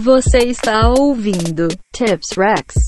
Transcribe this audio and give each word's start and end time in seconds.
Você 0.00 0.38
está 0.38 0.90
ouvindo 0.90 1.66
Tips 1.92 2.30
Rex. 2.36 2.87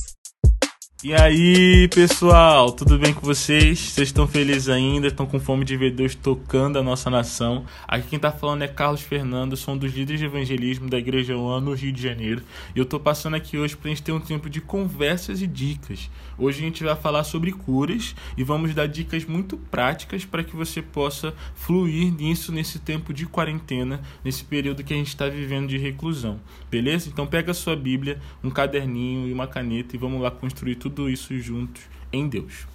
E 1.03 1.15
aí, 1.15 1.89
pessoal, 1.89 2.71
tudo 2.73 2.99
bem 2.99 3.15
com 3.15 3.23
vocês? 3.23 3.79
Vocês 3.79 4.09
estão 4.09 4.29
felizes 4.29 4.69
ainda? 4.69 5.07
Estão 5.07 5.25
com 5.25 5.41
fome 5.41 5.65
de 5.65 5.75
ver 5.75 5.93
Deus 5.93 6.15
tocando 6.15 6.79
a 6.79 6.83
nossa 6.83 7.09
nação? 7.09 7.65
Aqui 7.89 8.09
quem 8.09 8.17
está 8.19 8.31
falando 8.31 8.61
é 8.65 8.69
Carlos 8.69 9.01
Fernando, 9.01 9.57
sou 9.57 9.73
um 9.73 9.79
dos 9.79 9.95
líderes 9.95 10.21
de 10.21 10.27
evangelismo 10.27 10.91
da 10.91 10.99
Igreja 10.99 11.35
One 11.39 11.65
no 11.65 11.73
Rio 11.73 11.91
de 11.91 12.03
Janeiro. 12.03 12.43
E 12.77 12.79
eu 12.79 12.83
estou 12.83 13.01
passando 13.01 13.35
aqui 13.35 13.57
hoje 13.57 13.75
para 13.79 13.89
a 13.89 13.95
gente 13.95 14.03
ter 14.03 14.13
um 14.13 14.21
tempo 14.21 14.51
de 14.51 14.61
conversas 14.61 15.41
e 15.41 15.47
dicas. 15.47 16.11
Hoje 16.37 16.59
a 16.59 16.65
gente 16.65 16.85
vai 16.85 16.95
falar 16.95 17.25
sobre 17.25 17.51
curas 17.51 18.15
e 18.37 18.45
vamos 18.45 18.75
dar 18.75 18.87
dicas 18.87 19.25
muito 19.25 19.57
práticas 19.57 20.27
para 20.27 20.45
que 20.45 20.55
você 20.55 20.83
possa 20.83 21.33
fluir 21.55 22.13
nisso 22.13 22.53
nesse 22.53 22.79
tempo 22.79 23.15
de 23.15 23.25
quarentena, 23.25 24.03
nesse 24.23 24.45
período 24.45 24.85
que 24.85 24.93
a 24.93 24.97
gente 24.99 25.09
está 25.09 25.27
vivendo 25.31 25.67
de 25.67 25.79
reclusão. 25.79 26.39
Beleza? 26.71 27.09
Então 27.09 27.27
pega 27.27 27.53
a 27.53 27.55
sua 27.55 27.75
Bíblia, 27.75 28.21
um 28.45 28.51
caderninho 28.51 29.27
e 29.29 29.33
uma 29.33 29.47
caneta 29.47 29.97
e 29.97 29.99
vamos 29.99 30.21
lá 30.21 30.31
construir 30.31 30.75
tudo 30.75 30.90
tudo 30.91 31.09
isso 31.09 31.39
juntos 31.39 31.83
em 32.13 32.29
Deus. 32.29 32.67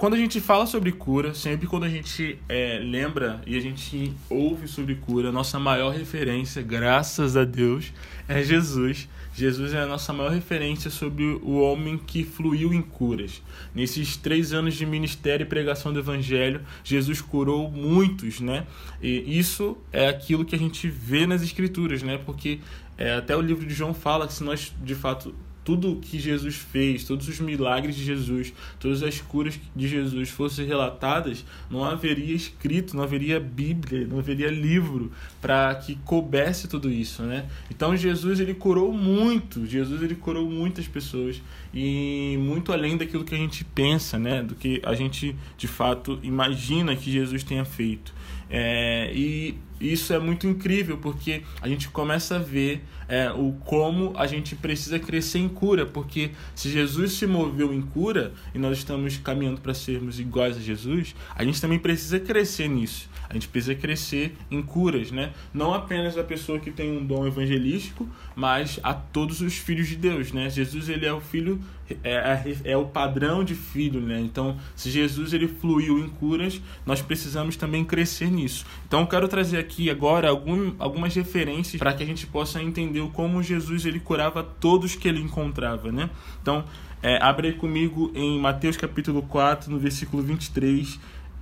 Quando 0.00 0.14
a 0.14 0.16
gente 0.16 0.40
fala 0.40 0.64
sobre 0.64 0.92
cura, 0.92 1.34
sempre 1.34 1.66
quando 1.66 1.84
a 1.84 1.88
gente 1.90 2.38
é, 2.48 2.78
lembra 2.82 3.42
e 3.46 3.54
a 3.54 3.60
gente 3.60 4.14
ouve 4.30 4.66
sobre 4.66 4.94
cura, 4.94 5.30
nossa 5.30 5.58
maior 5.58 5.92
referência, 5.92 6.62
graças 6.62 7.36
a 7.36 7.44
Deus, 7.44 7.92
é 8.26 8.42
Jesus. 8.42 9.06
Jesus 9.34 9.74
é 9.74 9.80
a 9.82 9.86
nossa 9.86 10.10
maior 10.14 10.32
referência 10.32 10.90
sobre 10.90 11.24
o 11.42 11.60
homem 11.60 11.98
que 11.98 12.24
fluiu 12.24 12.72
em 12.72 12.80
curas. 12.80 13.42
Nesses 13.74 14.16
três 14.16 14.54
anos 14.54 14.74
de 14.74 14.86
ministério 14.86 15.44
e 15.44 15.46
pregação 15.46 15.92
do 15.92 15.98
Evangelho, 15.98 16.62
Jesus 16.82 17.20
curou 17.20 17.70
muitos, 17.70 18.40
né? 18.40 18.66
E 19.02 19.38
isso 19.38 19.76
é 19.92 20.08
aquilo 20.08 20.46
que 20.46 20.54
a 20.54 20.58
gente 20.58 20.88
vê 20.88 21.26
nas 21.26 21.42
Escrituras, 21.42 22.02
né? 22.02 22.18
Porque 22.24 22.58
é, 22.96 23.16
até 23.16 23.36
o 23.36 23.42
livro 23.42 23.66
de 23.66 23.74
João 23.74 23.92
fala 23.92 24.26
que 24.26 24.32
se 24.32 24.42
nós 24.42 24.72
de 24.82 24.94
fato 24.94 25.34
tudo 25.70 26.00
que 26.02 26.18
Jesus 26.18 26.56
fez, 26.56 27.04
todos 27.04 27.28
os 27.28 27.38
milagres 27.38 27.94
de 27.94 28.04
Jesus, 28.04 28.52
todas 28.80 29.04
as 29.04 29.20
curas 29.20 29.60
de 29.76 29.86
Jesus 29.86 30.28
fossem 30.28 30.66
relatadas, 30.66 31.44
não 31.70 31.84
haveria 31.84 32.34
escrito, 32.34 32.96
não 32.96 33.04
haveria 33.04 33.38
Bíblia, 33.38 34.04
não 34.04 34.18
haveria 34.18 34.50
livro 34.50 35.12
para 35.40 35.72
que 35.76 35.94
coubesse 36.04 36.66
tudo 36.66 36.90
isso, 36.90 37.22
né? 37.22 37.48
Então 37.70 37.96
Jesus 37.96 38.40
ele 38.40 38.52
curou 38.52 38.92
muito, 38.92 39.64
Jesus 39.64 40.02
ele 40.02 40.16
curou 40.16 40.50
muitas 40.50 40.88
pessoas 40.88 41.40
e 41.72 42.36
muito 42.40 42.72
além 42.72 42.96
daquilo 42.96 43.22
que 43.22 43.36
a 43.36 43.38
gente 43.38 43.64
pensa, 43.64 44.18
né? 44.18 44.42
Do 44.42 44.56
que 44.56 44.82
a 44.84 44.96
gente 44.96 45.36
de 45.56 45.68
fato 45.68 46.18
imagina 46.20 46.96
que 46.96 47.12
Jesus 47.12 47.44
tenha 47.44 47.64
feito. 47.64 48.12
É, 48.50 49.12
e 49.14 49.56
isso 49.80 50.12
é 50.12 50.18
muito 50.18 50.46
incrível 50.46 50.98
porque 50.98 51.42
a 51.60 51.68
gente 51.68 51.88
começa 51.88 52.36
a 52.36 52.38
ver 52.38 52.82
é, 53.08 53.30
o 53.30 53.52
como 53.64 54.12
a 54.16 54.26
gente 54.26 54.54
precisa 54.54 54.98
crescer 54.98 55.38
em 55.38 55.48
cura, 55.48 55.84
porque 55.84 56.30
se 56.54 56.70
Jesus 56.70 57.12
se 57.12 57.26
moveu 57.26 57.74
em 57.74 57.80
cura 57.80 58.32
e 58.54 58.58
nós 58.58 58.78
estamos 58.78 59.16
caminhando 59.16 59.60
para 59.60 59.74
sermos 59.74 60.20
iguais 60.20 60.56
a 60.56 60.60
Jesus, 60.60 61.14
a 61.34 61.44
gente 61.44 61.60
também 61.60 61.78
precisa 61.78 62.20
crescer 62.20 62.68
nisso. 62.68 63.08
A 63.30 63.34
gente 63.34 63.46
precisa 63.46 63.76
crescer 63.76 64.36
em 64.50 64.60
curas, 64.60 65.12
né? 65.12 65.32
Não 65.54 65.72
apenas 65.72 66.18
a 66.18 66.24
pessoa 66.24 66.58
que 66.58 66.72
tem 66.72 66.90
um 66.90 67.06
dom 67.06 67.24
evangelístico, 67.28 68.08
mas 68.34 68.80
a 68.82 68.92
todos 68.92 69.40
os 69.40 69.56
filhos 69.56 69.86
de 69.86 69.94
Deus, 69.94 70.32
né? 70.32 70.50
Jesus 70.50 70.88
ele 70.88 71.06
é 71.06 71.12
o 71.12 71.20
filho 71.20 71.60
é, 72.02 72.14
é, 72.14 72.72
é, 72.72 72.76
o 72.76 72.86
padrão 72.86 73.44
de 73.44 73.54
filho, 73.54 74.00
né? 74.00 74.20
Então, 74.20 74.56
se 74.74 74.90
Jesus 74.90 75.32
ele 75.32 75.46
fluiu 75.46 75.98
em 75.98 76.08
curas, 76.08 76.60
nós 76.84 77.00
precisamos 77.00 77.56
também 77.56 77.84
crescer 77.84 78.30
nisso. 78.30 78.66
Então, 78.86 79.02
eu 79.02 79.06
quero 79.06 79.28
trazer 79.28 79.58
aqui 79.58 79.88
agora 79.90 80.28
algum, 80.28 80.72
algumas 80.78 81.14
referências 81.14 81.78
para 81.78 81.92
que 81.92 82.02
a 82.02 82.06
gente 82.06 82.26
possa 82.26 82.60
entender 82.60 83.00
como 83.12 83.42
Jesus 83.42 83.86
ele 83.86 84.00
curava 84.00 84.42
todos 84.42 84.96
que 84.96 85.06
ele 85.06 85.20
encontrava, 85.20 85.92
né? 85.92 86.10
Então, 86.42 86.64
é, 87.02 87.16
abre 87.22 87.52
comigo 87.52 88.10
em 88.14 88.38
Mateus 88.38 88.76
capítulo 88.76 89.22
4, 89.22 89.70
no 89.70 89.78
versículo 89.78 90.22
23 90.22 90.98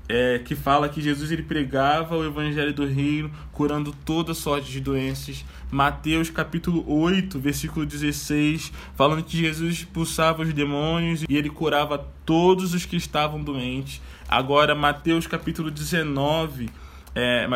é, 0.08 0.38
que 0.38 0.54
fala 0.54 0.88
que 0.88 1.02
Jesus 1.02 1.30
ele 1.30 1.42
pregava 1.42 2.16
o 2.16 2.24
evangelho 2.24 2.72
do 2.72 2.86
reino, 2.86 3.30
curando 3.52 3.94
toda 4.04 4.32
sorte 4.32 4.70
de 4.70 4.80
doenças. 4.80 5.44
Mateus 5.70 6.30
capítulo 6.30 6.84
8, 6.90 7.38
versículo 7.38 7.84
16, 7.84 8.72
falando 8.96 9.22
que 9.22 9.36
Jesus 9.36 9.74
expulsava 9.74 10.42
os 10.42 10.52
demônios 10.54 11.24
e 11.28 11.36
ele 11.36 11.50
curava 11.50 12.06
todos 12.24 12.72
os 12.72 12.86
que 12.86 12.96
estavam 12.96 13.42
doentes. 13.42 14.00
Agora, 14.26 14.74
Mateus 14.74 15.26
capítulo 15.26 15.70
19, 15.70 16.70
é, 17.14 17.46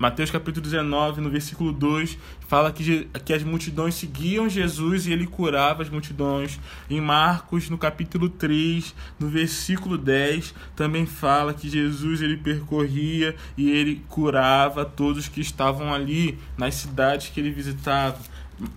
Mateus 0.00 0.30
capítulo 0.30 0.64
19, 0.64 1.20
no 1.20 1.28
versículo 1.28 1.72
2, 1.72 2.16
fala 2.48 2.72
que, 2.72 3.04
que 3.22 3.34
as 3.34 3.42
multidões 3.42 3.94
seguiam 3.94 4.48
Jesus 4.48 5.06
e 5.06 5.12
ele 5.12 5.26
curava 5.26 5.82
as 5.82 5.90
multidões. 5.90 6.58
Em 6.88 7.02
Marcos, 7.02 7.68
no 7.68 7.76
capítulo 7.76 8.30
3, 8.30 8.94
no 9.18 9.28
versículo 9.28 9.98
10, 9.98 10.54
também 10.74 11.04
fala 11.04 11.52
que 11.52 11.68
Jesus 11.68 12.22
ele 12.22 12.38
percorria 12.38 13.36
e 13.58 13.70
ele 13.70 14.02
curava 14.08 14.86
todos 14.86 15.28
que 15.28 15.42
estavam 15.42 15.92
ali 15.92 16.38
nas 16.56 16.76
cidades 16.76 17.28
que 17.28 17.38
ele 17.38 17.50
visitava. 17.50 18.16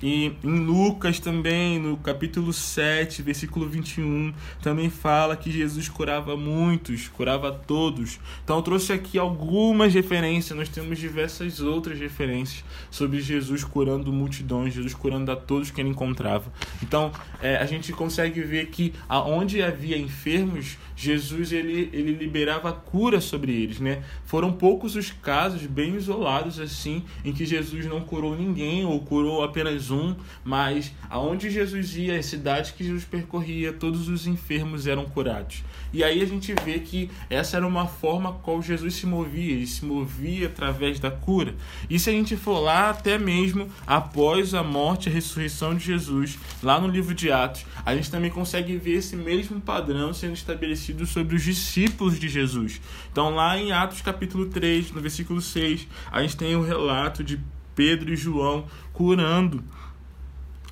E 0.02 0.34
em 0.44 0.66
Lucas 0.66 1.20
também, 1.20 1.80
no 1.80 1.98
capítulo 1.98 2.54
7, 2.54 3.22
versículo 3.22 3.68
21, 3.68 4.34
também 4.62 4.90
fala 4.90 5.36
que 5.36 5.52
Jesus 5.52 5.90
curava 5.90 6.38
muitos, 6.38 7.08
curava 7.08 7.52
todos. 7.52 8.20
Então 8.44 8.62
trouxe 8.62 8.94
aqui 8.94 9.18
algumas 9.18 9.94
referências, 9.94 10.58
nós 10.58 10.70
temos 10.70 11.00
diversas 11.00 11.60
outras 11.60 12.00
referências 12.00 12.64
sobre 12.90 13.22
Jesus 13.22 13.64
curando 13.64 14.12
multidões, 14.12 14.74
Jesus 14.74 14.94
curando 14.94 15.32
a 15.32 15.36
todos 15.36 15.72
que 15.72 15.82
ele 15.82 15.90
encontrava. 15.90 16.52
Então 16.82 17.12
é, 17.42 17.58
a 17.58 17.66
gente 17.66 17.92
consegue 17.92 18.42
ver 18.42 18.68
que 18.68 18.94
aonde 19.08 19.62
havia 19.62 19.98
enfermos, 19.98 20.78
Jesus 20.96 21.52
ele, 21.52 21.90
ele 21.92 22.14
liberava 22.14 22.72
cura 22.72 23.20
sobre 23.20 23.52
eles, 23.52 23.80
né? 23.80 24.04
Foram 24.26 24.52
poucos 24.52 24.96
os 24.96 25.12
casos, 25.12 25.66
bem 25.66 25.96
isolados 25.96 26.60
assim, 26.60 27.04
em 27.24 27.34
que 27.34 27.46
Jesus 27.46 27.86
não 27.86 28.02
curou 28.02 28.36
ninguém 28.36 28.86
ou 28.86 29.00
curou 29.00 29.44
apenas 29.44 29.73
um, 29.92 30.16
mas 30.44 30.92
aonde 31.10 31.50
Jesus 31.50 31.96
ia, 31.96 32.18
as 32.18 32.26
cidades 32.26 32.72
que 32.72 32.84
Jesus 32.84 33.06
percorria, 33.06 33.74
todos 33.74 34.08
os 34.08 34.28
enfermos 34.28 34.88
eram 34.88 35.06
curados. 35.06 35.64
E 35.94 36.04
aí 36.04 36.22
a 36.22 36.26
gente 36.26 36.54
vê 36.66 36.80
que 36.80 37.10
essa 37.30 37.58
era 37.58 37.68
uma 37.68 37.88
forma 37.88 38.34
qual 38.42 38.62
Jesus 38.62 38.96
se 38.96 39.06
movia, 39.06 39.54
ele 39.54 39.68
se 39.68 39.86
movia 39.86 40.48
através 40.48 41.00
da 41.00 41.12
cura. 41.12 41.54
E 41.90 42.00
se 42.00 42.10
a 42.10 42.14
gente 42.14 42.36
for 42.36 42.60
lá 42.60 42.90
até 42.90 43.18
mesmo 43.18 43.70
após 43.86 44.54
a 44.54 44.64
morte 44.64 45.08
e 45.08 45.12
a 45.12 45.14
ressurreição 45.14 45.76
de 45.76 45.86
Jesus, 45.86 46.40
lá 46.62 46.80
no 46.80 46.88
livro 46.88 47.14
de 47.14 47.32
Atos, 47.32 47.66
a 47.86 47.96
gente 47.96 48.10
também 48.10 48.32
consegue 48.32 48.76
ver 48.78 48.94
esse 48.94 49.16
mesmo 49.16 49.62
padrão 49.62 50.14
sendo 50.14 50.34
estabelecido 50.34 51.06
sobre 51.06 51.36
os 51.36 51.44
discípulos 51.44 52.20
de 52.20 52.28
Jesus. 52.28 52.82
Então, 53.12 53.36
lá 53.36 53.58
em 53.58 53.72
Atos 53.72 54.02
capítulo 54.02 54.48
3, 54.48 54.92
no 54.92 55.02
versículo 55.02 55.42
6, 55.42 55.88
a 56.12 56.22
gente 56.22 56.38
tem 56.38 56.56
o 56.56 56.64
relato 56.64 57.24
de 57.24 57.40
Pedro 57.76 58.14
e 58.14 58.16
João 58.16 58.66
curando 58.92 59.64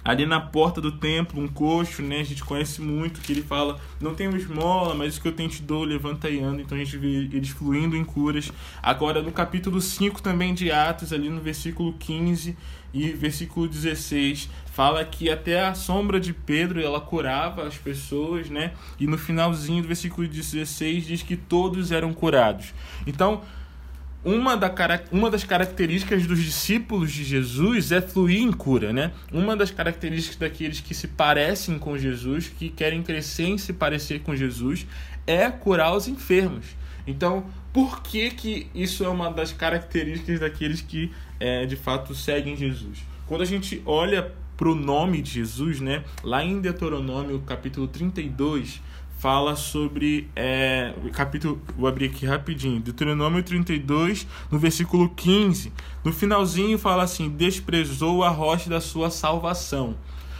ali 0.03 0.25
na 0.25 0.41
porta 0.41 0.81
do 0.81 0.91
templo, 0.91 1.41
um 1.41 1.47
coxo, 1.47 2.01
né? 2.01 2.19
A 2.19 2.23
gente 2.23 2.43
conhece 2.43 2.81
muito 2.81 3.21
que 3.21 3.31
ele 3.31 3.41
fala: 3.41 3.79
Não 3.99 4.13
tenho 4.13 4.35
esmola, 4.35 4.93
mas 4.93 5.17
o 5.17 5.21
que 5.21 5.27
eu 5.27 5.31
tenho 5.31 5.49
te 5.49 5.61
dou, 5.61 5.83
levanta 5.83 6.29
e 6.29 6.39
anda. 6.39 6.61
Então 6.61 6.77
a 6.77 6.83
gente 6.83 6.97
vê 6.97 7.07
eles 7.07 7.49
fluindo 7.49 7.95
em 7.95 8.03
curas. 8.03 8.51
Agora, 8.81 9.21
no 9.21 9.31
capítulo 9.31 9.79
5 9.79 10.21
também 10.21 10.53
de 10.53 10.71
Atos, 10.71 11.13
ali 11.13 11.29
no 11.29 11.41
versículo 11.41 11.93
15 11.93 12.57
e 12.93 13.09
versículo 13.11 13.69
16, 13.69 14.49
fala 14.65 15.05
que 15.05 15.29
até 15.29 15.65
a 15.65 15.73
sombra 15.73 16.19
de 16.19 16.33
Pedro 16.33 16.81
ela 16.81 16.99
curava 16.99 17.65
as 17.65 17.77
pessoas, 17.77 18.49
né? 18.49 18.73
E 18.99 19.07
no 19.07 19.17
finalzinho 19.17 19.81
do 19.81 19.87
versículo 19.87 20.27
16 20.27 21.05
diz 21.05 21.23
que 21.23 21.37
todos 21.37 21.91
eram 21.91 22.13
curados. 22.13 22.73
Então, 23.07 23.41
uma, 24.23 24.55
da, 24.55 24.71
uma 25.11 25.29
das 25.29 25.43
características 25.43 26.27
dos 26.27 26.43
discípulos 26.43 27.11
de 27.11 27.23
Jesus 27.23 27.91
é 27.91 28.01
fluir 28.01 28.41
em 28.41 28.51
cura, 28.51 28.93
né? 28.93 29.11
Uma 29.31 29.55
das 29.55 29.71
características 29.71 30.37
daqueles 30.37 30.79
que 30.79 30.93
se 30.93 31.07
parecem 31.07 31.79
com 31.79 31.97
Jesus, 31.97 32.47
que 32.47 32.69
querem 32.69 33.01
crescer 33.01 33.45
em 33.45 33.57
se 33.57 33.73
parecer 33.73 34.21
com 34.21 34.35
Jesus, 34.35 34.85
é 35.25 35.49
curar 35.49 35.95
os 35.95 36.07
enfermos. 36.07 36.65
Então, 37.07 37.45
por 37.73 38.03
que, 38.03 38.29
que 38.29 38.67
isso 38.75 39.03
é 39.03 39.09
uma 39.09 39.31
das 39.31 39.51
características 39.51 40.39
daqueles 40.39 40.81
que 40.81 41.11
é, 41.39 41.65
de 41.65 41.75
fato 41.75 42.13
seguem 42.13 42.55
Jesus? 42.55 42.99
Quando 43.25 43.41
a 43.41 43.45
gente 43.45 43.81
olha 43.85 44.31
para 44.55 44.69
o 44.69 44.75
nome 44.75 45.23
de 45.23 45.31
Jesus, 45.31 45.79
né? 45.79 46.03
Lá 46.23 46.43
em 46.43 46.61
Deuteronômio, 46.61 47.39
capítulo 47.39 47.87
32, 47.87 48.79
fala 49.21 49.55
sobre. 49.55 50.27
É, 50.35 50.93
capítulo. 51.13 51.61
Vou 51.77 51.87
abrir 51.87 52.07
aqui 52.07 52.25
rapidinho. 52.25 52.81
Deuteronômio 52.81 53.43
32, 53.43 54.27
no 54.49 54.57
versículo 54.57 55.07
15. 55.09 55.71
No 56.03 56.11
finalzinho 56.11 56.77
fala 56.79 57.03
assim: 57.03 57.29
desprezou 57.29 58.23
a 58.23 58.29
rocha 58.29 58.67
da 58.67 58.81
sua 58.81 59.11
salvação. 59.11 59.95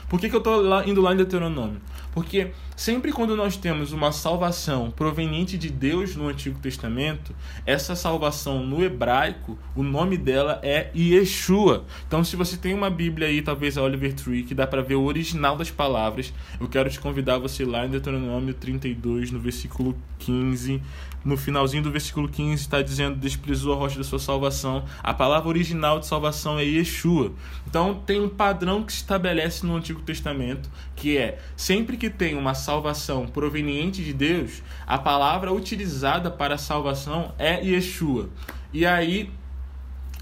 Por 0.10 0.20
que, 0.20 0.28
que 0.28 0.36
eu 0.36 0.40
estou 0.40 0.84
indo 0.84 1.00
lá 1.00 1.14
em 1.14 1.18
Deuteronômio? 1.18 1.80
Porque 2.12 2.52
sempre 2.76 3.12
quando 3.12 3.36
nós 3.36 3.56
temos 3.56 3.92
uma 3.94 4.12
salvação 4.12 4.92
proveniente 4.92 5.58
de 5.58 5.70
Deus 5.70 6.16
no 6.16 6.28
Antigo 6.28 6.60
Testamento, 6.60 7.34
essa 7.66 7.96
salvação 7.96 8.66
no 8.66 8.84
hebraico, 8.84 9.58
o 9.76 9.84
nome 9.84 10.18
dela 10.18 10.60
é 10.62 10.92
Yeshua. 10.96 11.86
Então, 12.08 12.24
se 12.24 12.36
você 12.36 12.58
tem 12.58 12.74
uma 12.74 12.90
Bíblia 12.90 13.28
aí, 13.28 13.42
talvez 13.42 13.78
a 13.78 13.84
Oliver 13.84 14.14
Tree, 14.14 14.44
que 14.44 14.54
dá 14.54 14.68
para 14.68 14.82
ver 14.82 14.96
o 14.96 15.04
original 15.04 15.56
das 15.56 15.72
palavras, 15.72 16.34
eu 16.60 16.68
quero 16.68 16.90
te 16.90 17.00
convidar 17.00 17.38
você 17.38 17.64
lá 17.64 17.86
em 17.86 17.90
Deuteronômio 17.90 18.54
32, 18.54 19.32
no 19.32 19.40
versículo 19.40 19.96
15. 20.20 20.82
No 21.24 21.38
finalzinho 21.38 21.84
do 21.84 21.92
versículo 21.92 22.28
15 22.28 22.64
está 22.64 22.82
dizendo: 22.82 23.16
desprezou 23.16 23.74
a 23.74 23.76
rocha 23.76 23.98
da 23.98 24.04
sua 24.04 24.18
salvação. 24.18 24.84
A 25.04 25.14
palavra 25.14 25.50
original 25.50 26.00
de 26.00 26.08
salvação 26.08 26.58
é 26.58 26.64
Yeshua. 26.64 27.32
Então 27.68 27.94
tem 27.94 28.20
um 28.20 28.30
padrão 28.30 28.84
que 28.84 28.92
se 28.92 29.00
estabelece 29.00 29.66
no 29.66 29.76
Antigo 29.76 30.02
Testamento, 30.02 30.70
que 30.96 31.18
é 31.18 31.40
sempre 31.56 31.96
que 31.96 32.10
tem 32.10 32.36
uma 32.36 32.56
salvação 32.56 33.28
proveniente 33.28 34.04
de 34.04 34.14
Deus, 34.14 34.64
a 34.88 34.98
palavra 34.98 35.54
utilizada 35.54 36.32
para 36.32 36.56
a 36.56 36.58
salvação 36.58 37.34
é 37.38 37.64
Yeshua. 37.64 38.30
E 38.74 38.86
aí 38.86 39.30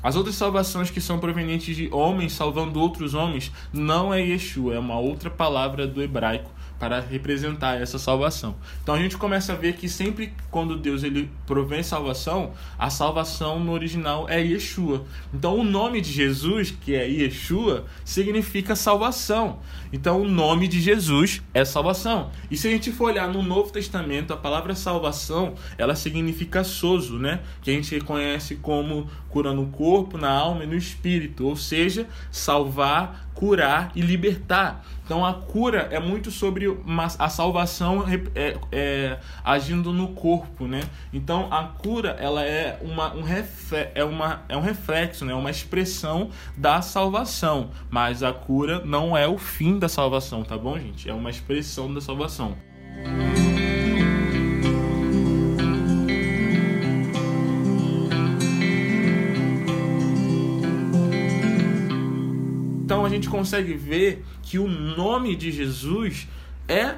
as 0.01 0.15
outras 0.15 0.35
salvações 0.35 0.89
que 0.89 1.01
são 1.01 1.19
provenientes 1.19 1.75
de 1.75 1.89
homens 1.91 2.31
salvando 2.33 2.79
outros 2.79 3.13
homens 3.13 3.51
não 3.71 4.13
é 4.13 4.21
Yeshua, 4.21 4.75
é 4.75 4.79
uma 4.79 4.97
outra 4.97 5.29
palavra 5.29 5.85
do 5.85 6.01
hebraico 6.01 6.49
para 6.79 7.01
representar 7.01 7.79
essa 7.81 7.99
salvação. 7.99 8.55
Então 8.81 8.95
a 8.95 8.99
gente 8.99 9.17
começa 9.17 9.53
a 9.53 9.55
ver 9.55 9.73
que 9.73 9.89
sempre 9.89 10.33
quando 10.49 10.77
Deus 10.77 11.03
ele 11.03 11.29
provém 11.45 11.83
salvação, 11.83 12.53
a 12.77 12.89
salvação 12.89 13.59
no 13.59 13.73
original 13.73 14.27
é 14.29 14.41
Yeshua. 14.41 15.05
Então 15.33 15.59
o 15.59 15.63
nome 15.63 15.99
de 15.99 16.11
Jesus, 16.11 16.71
que 16.71 16.95
é 16.95 17.07
Yeshua, 17.07 17.85
significa 18.05 18.75
salvação. 18.75 19.59
Então 19.91 20.21
o 20.21 20.27
nome 20.27 20.67
de 20.67 20.79
Jesus 20.79 21.41
é 21.53 21.65
salvação. 21.65 22.31
E 22.49 22.55
se 22.55 22.67
a 22.67 22.71
gente 22.71 22.91
for 22.91 23.05
olhar 23.05 23.27
no 23.27 23.43
Novo 23.43 23.71
Testamento, 23.71 24.31
a 24.31 24.37
palavra 24.37 24.73
salvação, 24.73 25.55
ela 25.77 25.95
significa 25.95 26.63
sozo, 26.63 27.17
né? 27.17 27.41
Que 27.61 27.71
a 27.71 27.73
gente 27.73 27.93
reconhece 27.93 28.55
como 28.55 29.09
cura 29.29 29.53
no 29.53 29.67
corpo, 29.67 30.17
na 30.17 30.31
alma 30.31 30.63
e 30.63 30.67
no 30.67 30.75
espírito, 30.75 31.45
ou 31.45 31.55
seja, 31.55 32.07
salvar, 32.31 33.28
curar 33.39 33.93
e 33.95 34.01
libertar. 34.01 34.83
Então 35.05 35.25
a 35.25 35.33
cura 35.33 35.87
é 35.91 35.99
muito 35.99 36.29
sobre 36.29 36.65
a 37.17 37.29
salvação 37.29 38.05
é, 38.35 38.57
é, 38.69 39.17
agindo 39.43 39.93
no 39.93 40.09
corpo, 40.09 40.67
né? 40.67 40.81
Então 41.13 41.47
a 41.49 41.63
cura 41.63 42.17
ela 42.19 42.43
é 42.43 42.77
uma 42.81 43.15
um 43.15 43.23
é 43.95 44.03
uma 44.03 44.43
é 44.49 44.57
um 44.57 44.61
reflexo, 44.61 45.23
né? 45.23 45.33
Uma 45.33 45.49
expressão 45.49 46.29
da 46.57 46.81
salvação, 46.81 47.69
mas 47.89 48.23
a 48.23 48.33
cura 48.33 48.83
não 48.83 49.17
é 49.17 49.25
o 49.25 49.37
fim 49.37 49.79
da 49.79 49.87
salvação, 49.87 50.43
tá 50.43 50.57
bom, 50.57 50.77
gente? 50.77 51.09
É 51.09 51.13
uma 51.13 51.29
expressão 51.29 51.91
da 51.93 52.01
salvação. 52.01 52.57
Gente 63.19 63.29
consegue 63.29 63.73
ver 63.73 64.25
que 64.41 64.57
o 64.57 64.67
nome 64.67 65.35
de 65.35 65.51
Jesus 65.51 66.27
é 66.67 66.95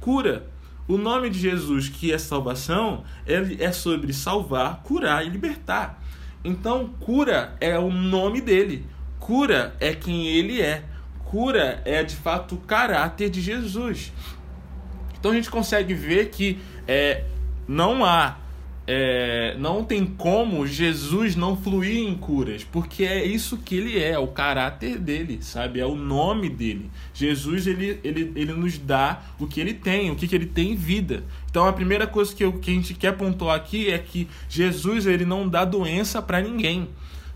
cura. 0.00 0.46
O 0.86 0.96
nome 0.96 1.30
de 1.30 1.38
Jesus, 1.38 1.88
que 1.88 2.12
é 2.12 2.18
salvação, 2.18 3.04
ele 3.26 3.62
é 3.62 3.72
sobre 3.72 4.12
salvar, 4.12 4.82
curar 4.82 5.26
e 5.26 5.30
libertar. 5.30 6.02
Então, 6.44 6.90
cura 7.00 7.56
é 7.60 7.78
o 7.78 7.90
nome 7.90 8.40
dele. 8.40 8.86
Cura 9.18 9.74
é 9.80 9.94
quem 9.94 10.26
ele 10.26 10.60
é. 10.60 10.84
Cura 11.24 11.82
é 11.84 12.02
de 12.02 12.14
fato 12.14 12.54
o 12.54 12.58
caráter 12.58 13.30
de 13.30 13.40
Jesus. 13.40 14.12
Então 15.18 15.32
a 15.32 15.34
gente 15.34 15.50
consegue 15.50 15.94
ver 15.94 16.28
que 16.28 16.58
é, 16.86 17.24
não 17.66 18.04
há 18.04 18.36
é, 18.86 19.56
não 19.58 19.82
tem 19.82 20.04
como 20.04 20.66
Jesus 20.66 21.34
não 21.34 21.56
fluir 21.56 22.06
em 22.06 22.14
curas, 22.14 22.64
porque 22.64 23.04
é 23.04 23.24
isso 23.24 23.56
que 23.58 23.76
ele 23.76 23.98
é, 23.98 24.10
é, 24.10 24.18
o 24.18 24.26
caráter 24.26 24.98
dele, 24.98 25.38
sabe? 25.40 25.80
É 25.80 25.86
o 25.86 25.94
nome 25.94 26.50
dele. 26.50 26.90
Jesus, 27.14 27.66
ele, 27.66 27.98
ele, 28.04 28.32
ele 28.36 28.52
nos 28.52 28.78
dá 28.78 29.22
o 29.38 29.46
que 29.46 29.60
ele 29.60 29.72
tem, 29.72 30.10
o 30.10 30.16
que, 30.16 30.28
que 30.28 30.34
ele 30.34 30.46
tem 30.46 30.72
em 30.72 30.76
vida. 30.76 31.24
Então 31.50 31.66
a 31.66 31.72
primeira 31.72 32.06
coisa 32.06 32.34
que, 32.34 32.44
eu, 32.44 32.52
que 32.52 32.70
a 32.70 32.74
gente 32.74 32.94
quer 32.94 33.12
pontuar 33.16 33.56
aqui 33.56 33.90
é 33.90 33.98
que 33.98 34.28
Jesus, 34.48 35.06
ele 35.06 35.24
não 35.24 35.48
dá 35.48 35.64
doença 35.64 36.20
para 36.20 36.40
ninguém. 36.40 36.88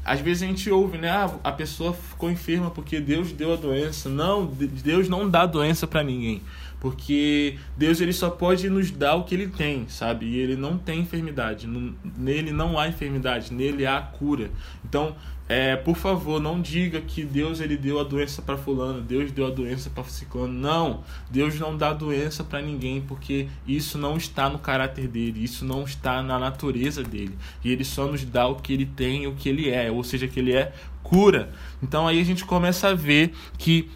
Às 0.05 0.21
vezes 0.21 0.43
a 0.43 0.47
gente 0.47 0.71
ouve, 0.71 0.97
né? 0.97 1.11
Ah, 1.11 1.31
a 1.45 1.53
pessoa 1.53 1.93
ficou 1.93 2.31
enferma 2.31 2.71
porque 2.71 2.99
Deus 2.99 3.31
deu 3.31 3.53
a 3.53 3.57
doença. 3.57 4.09
Não, 4.09 4.47
Deus 4.47 5.07
não 5.09 5.29
dá 5.29 5.45
doença 5.45 5.87
para 5.87 6.03
ninguém. 6.03 6.41
Porque 6.81 7.59
Deus 7.77 8.01
ele 8.01 8.13
só 8.13 8.31
pode 8.31 8.69
nos 8.71 8.91
dar 8.91 9.17
o 9.17 9.25
que 9.25 9.35
ele 9.35 9.49
tem, 9.49 9.89
sabe? 9.89 10.27
E 10.27 10.37
ele 10.37 10.57
não 10.57 10.79
tem 10.79 11.01
enfermidade. 11.01 11.67
Nele 12.17 12.53
não 12.53 12.79
há 12.79 12.89
enfermidade, 12.89 13.53
nele 13.53 13.85
há 13.85 14.01
cura. 14.01 14.51
Então, 14.85 15.17
é, 15.49 15.77
por 15.77 15.97
favor, 15.97 16.39
não 16.39 16.61
diga 16.61 17.01
que 17.01 17.25
Deus 17.25 17.59
ele 17.59 17.77
deu 17.77 17.99
a 17.99 18.05
doença 18.05 18.43
para 18.43 18.59
fulano, 18.59 19.01
Deus 19.01 19.33
deu 19.33 19.47
a 19.47 19.51
doença 19.51 19.89
para 19.89 20.05
ciclano. 20.05 20.53
Não, 20.53 21.03
Deus 21.31 21.59
não 21.59 21.75
dá 21.75 21.95
doença 21.95 22.45
para 22.45 22.61
ninguém, 22.61 23.01
porque 23.01 23.49
isso 23.67 23.97
não 23.97 24.19
está 24.19 24.51
no 24.51 24.59
caráter 24.59 25.09
dele, 25.09 25.43
isso 25.43 25.65
não 25.65 25.85
está 25.85 26.23
na 26.23 26.39
natureza 26.39 27.03
dele. 27.03 27.37
E 27.65 27.73
ele 27.73 27.83
só 27.83 28.07
nos 28.07 28.25
dá 28.27 28.47
o 28.47 28.57
que 28.57 28.75
ele 28.75 28.85
tem, 28.85 29.27
o 29.27 29.35
que 29.35 29.49
ele 29.49 29.71
é, 29.71 29.91
ou 29.91 30.05
seja, 30.05 30.29
que 30.29 30.39
ele 30.39 30.53
é 30.53 30.71
cura. 31.03 31.51
Então 31.83 32.07
aí 32.07 32.21
a 32.21 32.25
gente 32.25 32.45
começa 32.45 32.89
a 32.89 32.95
ver 32.95 33.33
que 33.57 33.89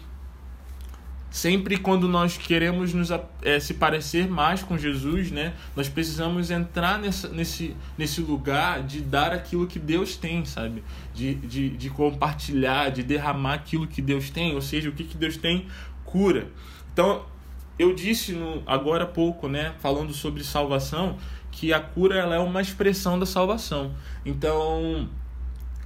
sempre 1.33 1.77
quando 1.77 2.07
nós 2.07 2.37
queremos 2.37 2.93
nos, 2.93 3.09
é, 3.41 3.59
se 3.59 3.73
parecer 3.73 4.29
mais 4.29 4.61
com 4.61 4.77
Jesus, 4.77 5.31
né, 5.31 5.55
nós 5.75 5.89
precisamos 5.89 6.51
entrar 6.51 6.99
nessa, 6.99 7.27
nesse, 7.27 7.75
nesse 7.97 8.21
lugar 8.21 8.83
de 8.83 9.01
dar 9.01 9.33
aquilo 9.33 9.65
que 9.65 9.79
Deus 9.79 10.15
tem, 10.15 10.45
sabe? 10.45 10.83
De, 11.11 11.33
de, 11.33 11.69
de 11.71 11.89
compartilhar, 11.89 12.91
de 12.91 13.01
derramar 13.01 13.55
aquilo 13.55 13.87
que 13.87 13.99
Deus 13.99 14.29
tem, 14.29 14.53
ou 14.53 14.61
seja, 14.61 14.89
o 14.89 14.91
que, 14.91 15.03
que 15.03 15.17
Deus 15.17 15.35
tem 15.35 15.65
cura. 16.05 16.49
Então, 16.93 17.25
eu 17.79 17.95
disse 17.95 18.33
no, 18.33 18.61
agora 18.67 19.05
há 19.05 19.07
pouco, 19.07 19.47
né, 19.47 19.73
falando 19.79 20.13
sobre 20.13 20.43
salvação, 20.43 21.17
que 21.51 21.73
a 21.73 21.79
cura 21.79 22.15
ela 22.15 22.35
é 22.35 22.39
uma 22.39 22.61
expressão 22.61 23.17
da 23.17 23.25
salvação. 23.25 23.95
Então, 24.23 25.09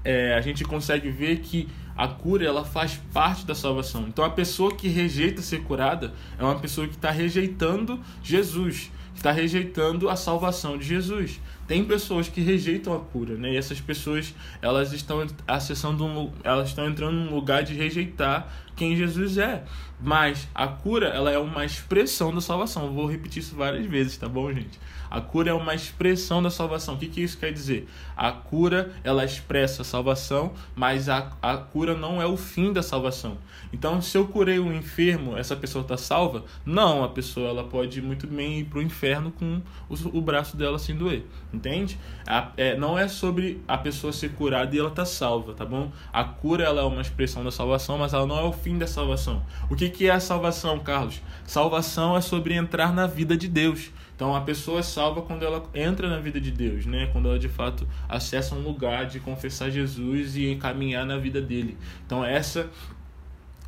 é, 0.03 0.33
a 0.33 0.41
gente 0.41 0.65
consegue 0.65 1.09
ver 1.09 1.39
que 1.39 1.69
a 1.97 2.07
cura 2.07 2.45
ela 2.45 2.63
faz 2.63 3.01
parte 3.11 3.45
da 3.45 3.55
salvação. 3.55 4.05
Então 4.07 4.23
a 4.23 4.29
pessoa 4.29 4.73
que 4.73 4.87
rejeita 4.87 5.41
ser 5.41 5.63
curada 5.63 6.13
é 6.37 6.43
uma 6.43 6.59
pessoa 6.59 6.87
que 6.87 6.95
está 6.95 7.09
rejeitando 7.09 7.99
Jesus, 8.21 8.91
está 9.15 9.31
rejeitando 9.31 10.09
a 10.09 10.15
salvação 10.15 10.77
de 10.77 10.85
Jesus. 10.85 11.39
Tem 11.67 11.83
pessoas 11.83 12.29
que 12.29 12.39
rejeitam 12.39 12.95
a 12.95 12.99
cura, 12.99 13.35
né? 13.35 13.51
E 13.53 13.57
essas 13.57 13.81
pessoas 13.81 14.33
elas 14.61 14.93
estão 14.93 15.27
acessando 15.45 16.05
um, 16.05 16.31
elas 16.43 16.69
estão 16.69 16.87
entrando 16.87 17.13
num 17.13 17.35
lugar 17.35 17.63
de 17.63 17.73
rejeitar 17.73 18.47
quem 18.75 18.95
Jesus 18.95 19.37
é. 19.37 19.63
Mas 19.99 20.47
a 20.53 20.67
cura 20.67 21.07
ela 21.07 21.31
é 21.31 21.37
uma 21.37 21.65
expressão 21.65 22.33
da 22.33 22.39
salvação. 22.39 22.85
Eu 22.85 22.93
vou 22.93 23.07
repetir 23.07 23.41
isso 23.41 23.55
várias 23.55 23.85
vezes, 23.85 24.15
tá 24.15 24.29
bom, 24.29 24.51
gente? 24.53 24.79
A 25.09 25.21
cura 25.21 25.51
é 25.51 25.53
uma 25.53 25.73
expressão 25.73 26.41
da 26.41 26.49
salvação. 26.49 26.95
O 26.95 26.97
que, 26.97 27.07
que 27.07 27.21
isso 27.21 27.37
quer 27.37 27.51
dizer? 27.51 27.87
A 28.15 28.31
cura 28.31 28.93
ela 29.03 29.23
expressa 29.23 29.81
a 29.81 29.85
salvação, 29.85 30.53
mas 30.75 31.09
a, 31.09 31.31
a 31.41 31.57
cura 31.57 31.95
não 31.95 32.21
é 32.21 32.25
o 32.25 32.37
fim 32.37 32.73
da 32.73 32.83
salvação. 32.83 33.37
Então, 33.71 34.01
se 34.01 34.17
eu 34.17 34.27
curei 34.27 34.59
um 34.59 34.73
enfermo, 34.73 35.37
essa 35.37 35.55
pessoa 35.55 35.81
está 35.81 35.97
salva? 35.97 36.43
Não, 36.65 37.03
a 37.03 37.09
pessoa 37.09 37.49
ela 37.49 37.63
pode 37.63 38.01
muito 38.01 38.27
bem 38.27 38.59
ir 38.59 38.65
para 38.65 38.79
o 38.79 38.81
inferno 38.81 39.31
com 39.31 39.61
o, 39.89 40.17
o, 40.17 40.21
braço 40.21 40.55
dela 40.55 40.77
sem 40.77 40.95
doer, 40.95 41.23
entende? 41.57 41.99
A, 42.25 42.51
é, 42.55 42.77
não 42.77 42.97
é 42.97 43.07
sobre 43.07 43.61
a 43.67 43.77
pessoa 43.77 44.13
ser 44.13 44.29
curada 44.29 44.75
e 44.75 44.79
ela 44.79 44.89
tá 44.89 45.05
salva, 45.05 45.53
tá 45.53 45.65
bom? 45.65 45.91
A 46.13 46.23
cura 46.23 46.63
ela 46.63 46.81
é 46.81 46.85
uma 46.85 47.01
expressão 47.01 47.43
da 47.43 47.51
salvação, 47.51 47.97
mas 47.97 48.13
ela 48.13 48.25
não 48.25 48.37
é 48.39 48.43
o 48.43 48.53
fim 48.53 48.77
da 48.77 48.87
salvação. 48.87 49.43
O 49.69 49.75
que, 49.75 49.89
que 49.89 50.07
é 50.07 50.11
a 50.11 50.19
salvação, 50.19 50.79
Carlos? 50.79 51.21
Salvação 51.45 52.15
é 52.15 52.21
sobre 52.21 52.53
entrar 52.53 52.93
na 52.93 53.07
vida 53.07 53.35
de 53.35 53.47
Deus. 53.47 53.91
Então 54.15 54.35
a 54.35 54.41
pessoa 54.41 54.79
é 54.79 54.83
salva 54.83 55.21
quando 55.21 55.43
ela 55.43 55.63
entra 55.75 56.09
na 56.09 56.17
vida 56.17 56.41
de 56.41 56.49
Deus, 56.49 56.87
né? 56.87 57.07
Quando 57.11 57.27
ela 57.27 57.37
de 57.37 57.49
fato 57.49 57.87
acessa 58.09 58.55
um 58.55 58.61
lugar 58.61 59.05
de 59.05 59.19
confessar 59.19 59.69
Jesus 59.69 60.35
e 60.35 60.55
caminhar 60.55 61.05
na 61.05 61.17
vida 61.17 61.39
dele. 61.39 61.77
Então 62.05 62.25
essa 62.25 62.67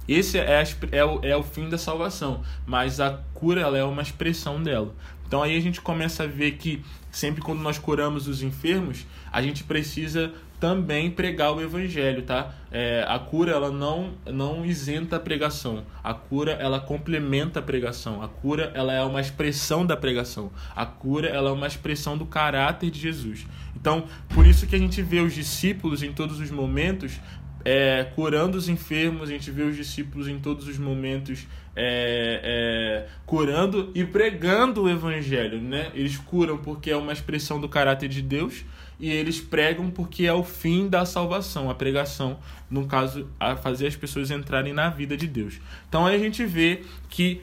esse 0.10 0.40
é, 0.40 0.60
a, 0.60 0.64
é, 0.92 1.06
o, 1.06 1.20
é 1.22 1.38
o 1.38 1.44
fim 1.44 1.70
da 1.70 1.78
salvação, 1.78 2.42
mas 2.66 3.00
a 3.00 3.12
cura 3.36 3.62
ela 3.62 3.78
é 3.78 3.84
uma 3.84 4.02
expressão 4.02 4.62
dela. 4.62 4.96
Então 5.30 5.44
aí 5.44 5.56
a 5.56 5.62
gente 5.62 5.80
começa 5.80 6.24
a 6.24 6.28
ver 6.28 6.54
que 6.54 6.84
sempre 7.12 7.40
quando 7.40 7.60
nós 7.60 7.78
curamos 7.78 8.28
os 8.28 8.42
enfermos, 8.42 9.06
a 9.32 9.44
gente 9.44 9.64
precisa 9.64 10.34
também 10.60 11.12
pregar 11.12 11.54
o 11.54 11.62
evangelho, 11.62 12.24
tá? 12.24 12.52
É, 12.72 13.06
a 13.08 13.20
cura 13.20 13.52
ela 13.52 13.70
não 13.70 14.16
não 14.26 14.66
isenta 14.66 15.18
a 15.18 15.20
pregação. 15.20 15.84
A 16.04 16.16
cura 16.16 16.54
ela 16.54 16.80
complementa 16.80 17.60
a 17.60 17.62
pregação. 17.62 18.24
A 18.24 18.28
cura 18.28 18.72
ela 18.74 18.92
é 18.92 19.04
uma 19.04 19.22
expressão 19.22 19.86
da 19.86 19.96
pregação. 19.96 20.52
A 20.76 20.84
cura 20.88 21.28
ela 21.28 21.52
é 21.52 21.54
uma 21.54 21.68
expressão 21.68 22.18
do 22.18 22.26
caráter 22.26 22.90
de 22.90 23.00
Jesus. 23.00 23.46
Então, 23.76 24.06
por 24.30 24.48
isso 24.48 24.66
que 24.66 24.76
a 24.76 24.80
gente 24.80 25.00
vê 25.04 25.20
os 25.20 25.36
discípulos 25.36 26.02
em 26.02 26.12
todos 26.12 26.40
os 26.40 26.50
momentos 26.50 27.20
é, 27.66 28.06
curando 28.16 28.58
os 28.58 28.70
enfermos, 28.70 29.30
a 29.30 29.34
gente 29.34 29.52
vê 29.52 29.64
os 29.64 29.76
discípulos 29.76 30.28
em 30.28 30.40
todos 30.40 30.68
os 30.68 30.78
momentos 30.78 31.48
é, 31.76 32.42
é, 32.44 33.08
curando 33.26 33.92
e 33.94 34.04
pregando 34.04 34.84
o 34.84 34.90
evangelho, 34.90 35.62
né? 35.62 35.92
Eles 35.94 36.18
curam 36.18 36.58
porque 36.58 36.92
é 36.92 36.96
uma 36.96 37.14
expressão 37.14 37.60
do 37.60 37.70
caráter 37.70 38.10
de 38.10 38.22
Deus 38.22 38.66
e 39.00 39.10
eles 39.10 39.40
pregam 39.40 39.90
porque 39.90 40.26
é 40.26 40.34
o 40.34 40.44
fim 40.44 40.90
da 40.90 41.06
salvação, 41.06 41.70
a 41.70 41.76
pregação, 41.76 42.38
no 42.70 42.86
caso, 42.86 43.30
a 43.40 43.56
fazer 43.56 43.88
as 43.88 43.96
pessoas 43.96 44.30
entrarem 44.30 44.74
na 44.74 44.90
vida 44.90 45.16
de 45.16 45.28
Deus. 45.28 45.60
Então 45.88 46.06
aí 46.06 46.16
a 46.16 46.20
gente 46.20 46.46
vê 46.46 46.82
que 47.10 47.42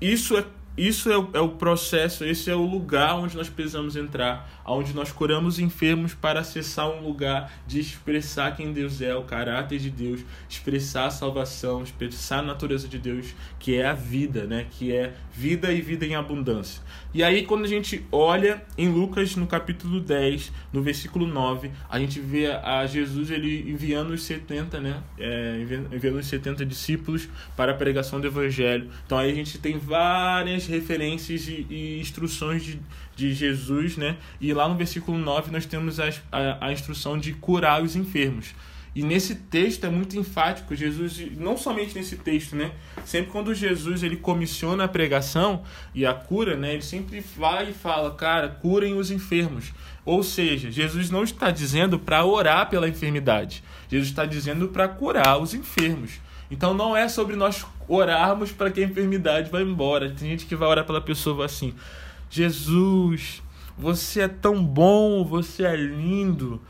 isso 0.00 0.36
é 0.36 0.44
isso 0.76 1.10
é 1.10 1.14
é 1.34 1.40
o, 1.40 1.50
processo, 1.50 2.24
esse 2.24 2.50
é 2.50 2.54
o 2.54 2.64
lugar 2.64 3.16
onde 3.16 3.36
nós 3.36 3.48
precisamos 3.48 3.96
entrar, 3.96 4.59
onde 4.72 4.92
nós 4.92 5.12
curamos 5.12 5.58
enfermos 5.58 6.14
para 6.14 6.40
acessar 6.40 6.88
um 6.88 7.02
lugar 7.02 7.52
de 7.66 7.80
expressar 7.80 8.56
quem 8.56 8.72
Deus 8.72 9.00
é, 9.00 9.14
o 9.14 9.22
caráter 9.22 9.78
de 9.78 9.90
Deus, 9.90 10.20
expressar 10.48 11.06
a 11.06 11.10
salvação, 11.10 11.82
expressar 11.82 12.38
a 12.38 12.42
natureza 12.42 12.88
de 12.88 12.98
Deus, 12.98 13.34
que 13.58 13.76
é 13.76 13.86
a 13.86 13.94
vida, 13.94 14.44
né? 14.44 14.66
Que 14.70 14.94
é 14.94 15.14
vida 15.32 15.72
e 15.72 15.80
vida 15.80 16.06
em 16.06 16.14
abundância. 16.14 16.82
E 17.12 17.22
aí, 17.22 17.44
quando 17.44 17.64
a 17.64 17.68
gente 17.68 18.04
olha 18.12 18.62
em 18.78 18.88
Lucas, 18.88 19.34
no 19.34 19.46
capítulo 19.46 20.00
10, 20.00 20.52
no 20.72 20.82
versículo 20.82 21.26
9, 21.26 21.70
a 21.88 21.98
gente 21.98 22.20
vê 22.20 22.46
a 22.46 22.86
Jesus 22.86 23.30
ele 23.30 23.70
enviando 23.70 24.10
os 24.10 24.22
70, 24.22 24.80
né? 24.80 25.02
É, 25.18 25.60
enviando 25.92 26.18
os 26.18 26.26
70 26.26 26.64
discípulos 26.64 27.28
para 27.56 27.72
a 27.72 27.74
pregação 27.74 28.20
do 28.20 28.26
evangelho. 28.26 28.90
Então 29.04 29.18
aí 29.18 29.30
a 29.30 29.34
gente 29.34 29.58
tem 29.58 29.78
várias 29.78 30.66
referências 30.66 31.48
e, 31.48 31.66
e 31.68 32.00
instruções 32.00 32.62
de, 32.62 32.80
de 33.20 33.34
Jesus, 33.34 33.98
né? 33.98 34.16
E 34.40 34.52
lá 34.54 34.66
no 34.66 34.74
versículo 34.74 35.18
9 35.18 35.50
nós 35.50 35.66
temos 35.66 36.00
a, 36.00 36.08
a, 36.32 36.68
a 36.68 36.72
instrução 36.72 37.18
de 37.18 37.34
curar 37.34 37.82
os 37.82 37.94
enfermos. 37.94 38.54
E 38.94 39.02
nesse 39.04 39.36
texto 39.36 39.84
é 39.84 39.90
muito 39.90 40.18
enfático, 40.18 40.74
Jesus, 40.74 41.20
não 41.36 41.56
somente 41.56 41.94
nesse 41.94 42.16
texto, 42.16 42.56
né? 42.56 42.72
Sempre 43.04 43.30
quando 43.30 43.54
Jesus 43.54 44.02
ele 44.02 44.16
comissiona 44.16 44.84
a 44.84 44.88
pregação 44.88 45.62
e 45.94 46.04
a 46.04 46.12
cura, 46.12 46.56
né? 46.56 46.72
Ele 46.72 46.82
sempre 46.82 47.22
vai 47.36 47.70
e 47.70 47.72
fala, 47.72 48.10
cara, 48.12 48.48
curem 48.48 48.94
os 48.98 49.10
enfermos. 49.10 49.72
Ou 50.04 50.22
seja, 50.22 50.70
Jesus 50.70 51.10
não 51.10 51.22
está 51.22 51.50
dizendo 51.50 51.98
para 51.98 52.24
orar 52.24 52.68
pela 52.68 52.88
enfermidade. 52.88 53.62
Jesus 53.88 54.08
está 54.08 54.24
dizendo 54.24 54.68
para 54.68 54.88
curar 54.88 55.38
os 55.38 55.54
enfermos. 55.54 56.12
Então 56.50 56.74
não 56.74 56.96
é 56.96 57.08
sobre 57.08 57.36
nós 57.36 57.64
orarmos 57.86 58.50
para 58.50 58.70
que 58.72 58.80
a 58.80 58.84
enfermidade 58.84 59.50
vá 59.50 59.60
embora. 59.60 60.10
Tem 60.10 60.30
gente 60.30 60.46
que 60.46 60.56
vai 60.56 60.68
orar 60.68 60.84
pela 60.84 61.00
pessoa 61.00 61.44
assim: 61.44 61.74
Jesus, 62.30 63.42
você 63.76 64.20
é 64.20 64.28
tão 64.28 64.64
bom, 64.64 65.24
você 65.24 65.64
é 65.64 65.74
lindo. 65.74 66.62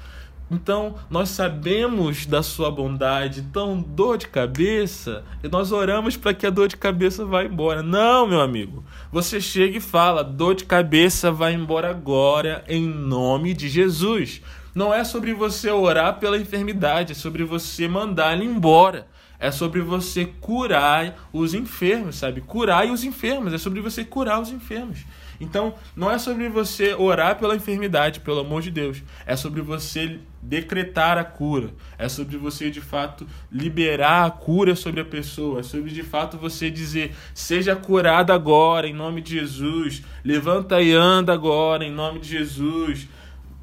Então, 0.50 0.97
nós 1.09 1.29
sabemos 1.29 2.26
da 2.26 2.43
sua 2.43 2.73
bondade, 2.73 3.38
então 3.38 3.81
dor 3.81 4.19
de 4.19 4.26
cabeça, 4.26 5.23
e 5.45 5.49
nós 5.49 5.71
oramos 5.71 6.17
para 6.17 6.35
que 6.35 6.45
a 6.45 6.50
dor 6.50 6.67
de 6.67 6.76
cabeça 6.76 7.25
vá 7.25 7.45
embora. 7.45 7.85
Não, 7.85 8.26
meu 8.26 8.40
amigo. 8.40 8.83
Você 9.12 9.40
chega 9.40 9.76
e 9.76 9.81
fala: 9.81 10.25
dor 10.25 10.57
de 10.57 10.64
cabeça 10.64 11.31
vai 11.31 11.52
embora 11.55 11.90
agora, 11.90 12.64
em 12.67 12.85
nome 12.88 13.55
de 13.55 13.69
Jesus. 13.69 14.43
Não 14.75 14.93
é 14.93 15.05
sobre 15.05 15.35
você 15.35 15.71
orar 15.71 16.19
pela 16.19 16.38
enfermidade, 16.38 17.12
é 17.12 17.14
sobre 17.14 17.45
você 17.45 17.87
mandar 17.87 18.33
ele 18.35 18.45
embora. 18.45 19.07
É 19.38 19.50
sobre 19.50 19.81
você 19.81 20.26
curar 20.26 21.29
os 21.33 21.55
enfermos, 21.55 22.17
sabe? 22.17 22.43
Curar 22.43 22.87
os 22.87 23.05
enfermos, 23.05 23.55
é 23.55 23.59
sobre 23.59 23.81
você 23.81 24.05
curar 24.05 24.38
os 24.38 24.50
enfermos. 24.50 25.07
Então, 25.40 25.75
não 25.97 26.11
é 26.11 26.18
sobre 26.18 26.50
você 26.50 26.94
orar 26.94 27.38
pela 27.38 27.56
enfermidade, 27.56 28.20
pelo 28.20 28.40
amor 28.40 28.61
de 28.61 28.70
Deus. 28.70 29.02
É 29.25 29.35
sobre 29.35 29.62
você 29.62 30.18
decretar 30.42 31.16
a 31.16 31.25
cura. 31.25 31.70
É 31.99 32.09
sobre 32.11 32.37
você, 32.37 32.70
de 32.70 32.82
fato, 32.82 33.26
liberar 33.50 34.26
a 34.26 34.30
cura 34.30 34.76
sobre 34.76 35.00
a 35.00 35.04
pessoa. 35.04 35.61
É 35.61 35.62
sobre, 35.62 35.90
de 35.90 36.02
fato, 36.02 36.37
você 36.37 36.70
dizer: 36.70 37.14
seja 37.35 37.75
curado 37.75 38.32
agora, 38.32 38.87
em 38.87 38.92
nome 38.92 39.23
de 39.23 39.40
Jesus. 39.40 40.02
Levanta 40.23 40.82
e 40.82 40.92
anda 40.92 41.32
agora, 41.32 41.85
em 41.85 41.90
nome 41.90 42.20
de 42.20 42.28
Jesus. 42.28 43.09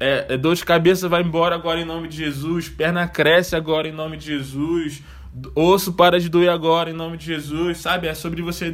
É, 0.00 0.26
é, 0.28 0.36
dor 0.36 0.54
de 0.54 0.64
cabeça 0.64 1.08
vai 1.08 1.22
embora 1.22 1.54
agora 1.54 1.80
em 1.80 1.84
nome 1.84 2.08
de 2.08 2.16
Jesus. 2.16 2.68
Perna 2.68 3.06
cresce 3.06 3.54
agora 3.54 3.88
em 3.88 3.92
nome 3.92 4.16
de 4.16 4.26
Jesus 4.26 5.02
Osso 5.54 5.92
para 5.92 6.18
de 6.18 6.28
doer 6.28 6.50
agora 6.50 6.90
em 6.90 6.94
nome 6.94 7.16
de 7.16 7.26
Jesus, 7.26 7.78
sabe? 7.78 8.08
É 8.08 8.14
sobre 8.14 8.42
você 8.42 8.70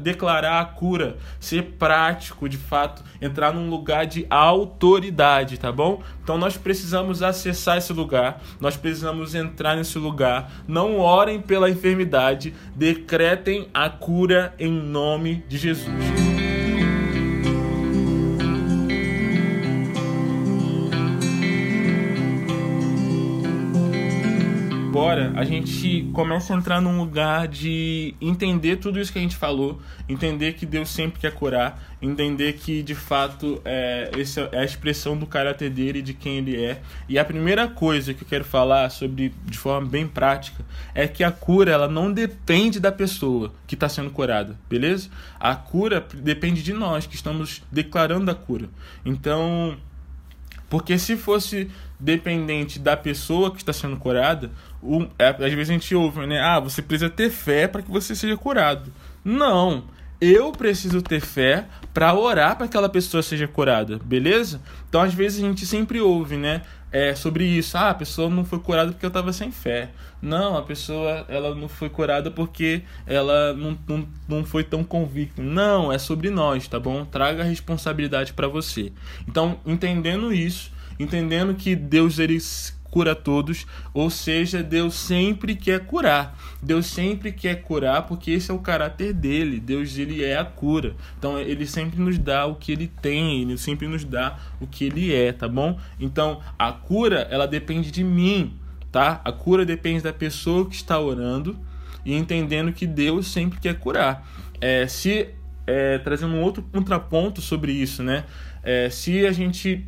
declarar 0.00 0.60
a 0.60 0.64
cura, 0.64 1.16
ser 1.38 1.74
prático 1.78 2.48
de 2.48 2.56
fato, 2.56 3.04
entrar 3.20 3.52
num 3.52 3.68
lugar 3.70 4.06
de 4.06 4.26
autoridade, 4.28 5.58
tá 5.58 5.70
bom? 5.70 6.02
Então 6.22 6.36
nós 6.36 6.56
precisamos 6.56 7.22
acessar 7.22 7.78
esse 7.78 7.92
lugar, 7.92 8.42
nós 8.60 8.76
precisamos 8.76 9.34
entrar 9.34 9.76
nesse 9.76 9.98
lugar. 9.98 10.50
Não 10.66 10.98
orem 10.98 11.40
pela 11.40 11.70
enfermidade, 11.70 12.54
decretem 12.74 13.68
a 13.72 13.88
cura 13.88 14.54
em 14.58 14.72
nome 14.72 15.44
de 15.48 15.58
Jesus. 15.58 16.17
A 25.38 25.44
gente 25.44 26.10
começa 26.12 26.52
a 26.52 26.56
entrar 26.56 26.80
num 26.80 26.98
lugar 26.98 27.46
de 27.46 28.12
entender 28.20 28.78
tudo 28.78 28.98
isso 28.98 29.12
que 29.12 29.20
a 29.20 29.22
gente 29.22 29.36
falou, 29.36 29.80
entender 30.08 30.54
que 30.54 30.66
Deus 30.66 30.88
sempre 30.88 31.20
quer 31.20 31.32
curar, 31.32 31.80
entender 32.02 32.54
que 32.54 32.82
de 32.82 32.96
fato 32.96 33.62
é, 33.64 34.10
essa 34.18 34.48
é 34.50 34.58
a 34.58 34.64
expressão 34.64 35.16
do 35.16 35.28
caráter 35.28 35.70
dele, 35.70 36.02
de 36.02 36.12
quem 36.12 36.38
ele 36.38 36.60
é. 36.60 36.80
E 37.08 37.20
a 37.20 37.24
primeira 37.24 37.68
coisa 37.68 38.12
que 38.12 38.24
eu 38.24 38.28
quero 38.28 38.44
falar 38.44 38.90
sobre 38.90 39.32
de 39.44 39.56
forma 39.56 39.88
bem 39.88 40.08
prática 40.08 40.64
é 40.92 41.06
que 41.06 41.22
a 41.22 41.30
cura 41.30 41.70
ela 41.70 41.86
não 41.86 42.12
depende 42.12 42.80
da 42.80 42.90
pessoa 42.90 43.52
que 43.64 43.76
está 43.76 43.88
sendo 43.88 44.10
curada, 44.10 44.58
beleza? 44.68 45.08
A 45.38 45.54
cura 45.54 46.04
depende 46.14 46.64
de 46.64 46.72
nós 46.72 47.06
que 47.06 47.14
estamos 47.14 47.62
declarando 47.70 48.28
a 48.28 48.34
cura. 48.34 48.68
Então 49.04 49.78
porque 50.68 50.98
se 50.98 51.16
fosse 51.16 51.70
dependente 51.98 52.78
da 52.78 52.96
pessoa 52.96 53.50
que 53.50 53.58
está 53.58 53.72
sendo 53.72 53.96
curada, 53.96 54.50
um, 54.82 55.08
é, 55.18 55.28
às 55.28 55.52
vezes 55.52 55.70
a 55.70 55.72
gente 55.72 55.94
ouve, 55.94 56.26
né? 56.26 56.40
Ah, 56.40 56.60
você 56.60 56.80
precisa 56.80 57.10
ter 57.10 57.30
fé 57.30 57.66
para 57.66 57.82
que 57.82 57.90
você 57.90 58.14
seja 58.14 58.36
curado. 58.36 58.92
Não. 59.24 59.84
Eu 60.20 60.50
preciso 60.50 61.00
ter 61.00 61.20
fé 61.20 61.66
para 61.94 62.12
orar 62.12 62.56
para 62.56 62.66
que 62.66 62.70
aquela 62.70 62.88
pessoa 62.88 63.22
seja 63.22 63.46
curada, 63.46 64.00
beleza? 64.04 64.60
Então, 64.88 65.00
às 65.00 65.14
vezes 65.14 65.42
a 65.42 65.46
gente 65.46 65.64
sempre 65.64 66.00
ouve, 66.00 66.36
né? 66.36 66.62
É, 66.90 67.14
sobre 67.14 67.44
isso. 67.44 67.76
Ah, 67.76 67.90
a 67.90 67.94
pessoa 67.94 68.30
não 68.30 68.44
foi 68.44 68.58
curada 68.58 68.92
porque 68.92 69.04
eu 69.04 69.08
estava 69.08 69.32
sem 69.32 69.50
fé. 69.50 69.90
Não, 70.20 70.56
a 70.56 70.62
pessoa 70.62 71.24
ela 71.28 71.54
não 71.54 71.68
foi 71.68 71.88
curada 71.88 72.30
porque 72.30 72.82
ela 73.06 73.52
não, 73.52 73.78
não, 73.86 74.08
não 74.26 74.44
foi 74.44 74.64
tão 74.64 74.82
convicta. 74.82 75.40
Não, 75.42 75.92
é 75.92 75.98
sobre 75.98 76.30
nós, 76.30 76.66
tá 76.66 76.80
bom? 76.80 77.04
Traga 77.04 77.42
a 77.42 77.46
responsabilidade 77.46 78.32
para 78.32 78.48
você. 78.48 78.92
Então, 79.28 79.60
entendendo 79.64 80.32
isso, 80.32 80.72
entendendo 80.98 81.54
que 81.54 81.76
Deus 81.76 82.18
ele 82.18 82.38
cura 82.90 83.14
todos, 83.14 83.66
ou 83.92 84.10
seja, 84.10 84.62
Deus 84.62 84.94
sempre 84.94 85.54
quer 85.54 85.86
curar. 85.86 86.38
Deus 86.62 86.86
sempre 86.86 87.32
quer 87.32 87.62
curar 87.62 88.06
porque 88.06 88.30
esse 88.30 88.50
é 88.50 88.54
o 88.54 88.58
caráter 88.58 89.12
dele. 89.12 89.60
Deus 89.60 89.96
ele 89.96 90.24
é 90.24 90.36
a 90.38 90.44
cura. 90.44 90.94
Então 91.18 91.38
ele 91.38 91.66
sempre 91.66 92.00
nos 92.00 92.18
dá 92.18 92.46
o 92.46 92.54
que 92.54 92.72
ele 92.72 92.88
tem, 93.00 93.42
ele 93.42 93.58
sempre 93.58 93.86
nos 93.86 94.04
dá 94.04 94.38
o 94.60 94.66
que 94.66 94.84
ele 94.84 95.14
é, 95.14 95.32
tá 95.32 95.48
bom? 95.48 95.78
Então 96.00 96.40
a 96.58 96.72
cura, 96.72 97.28
ela 97.30 97.46
depende 97.46 97.90
de 97.90 98.02
mim, 98.02 98.58
tá? 98.90 99.20
A 99.24 99.32
cura 99.32 99.64
depende 99.64 100.02
da 100.02 100.12
pessoa 100.12 100.68
que 100.68 100.74
está 100.74 100.98
orando 100.98 101.58
e 102.04 102.14
entendendo 102.14 102.72
que 102.72 102.86
Deus 102.86 103.28
sempre 103.28 103.60
quer 103.60 103.78
curar. 103.78 104.26
É, 104.60 104.86
se 104.86 105.28
é, 105.66 105.98
trazendo 105.98 106.34
um 106.34 106.40
outro 106.40 106.62
contraponto 106.62 107.42
sobre 107.42 107.72
isso, 107.72 108.02
né? 108.02 108.24
É, 108.62 108.88
se 108.88 109.26
a 109.26 109.32
gente 109.32 109.86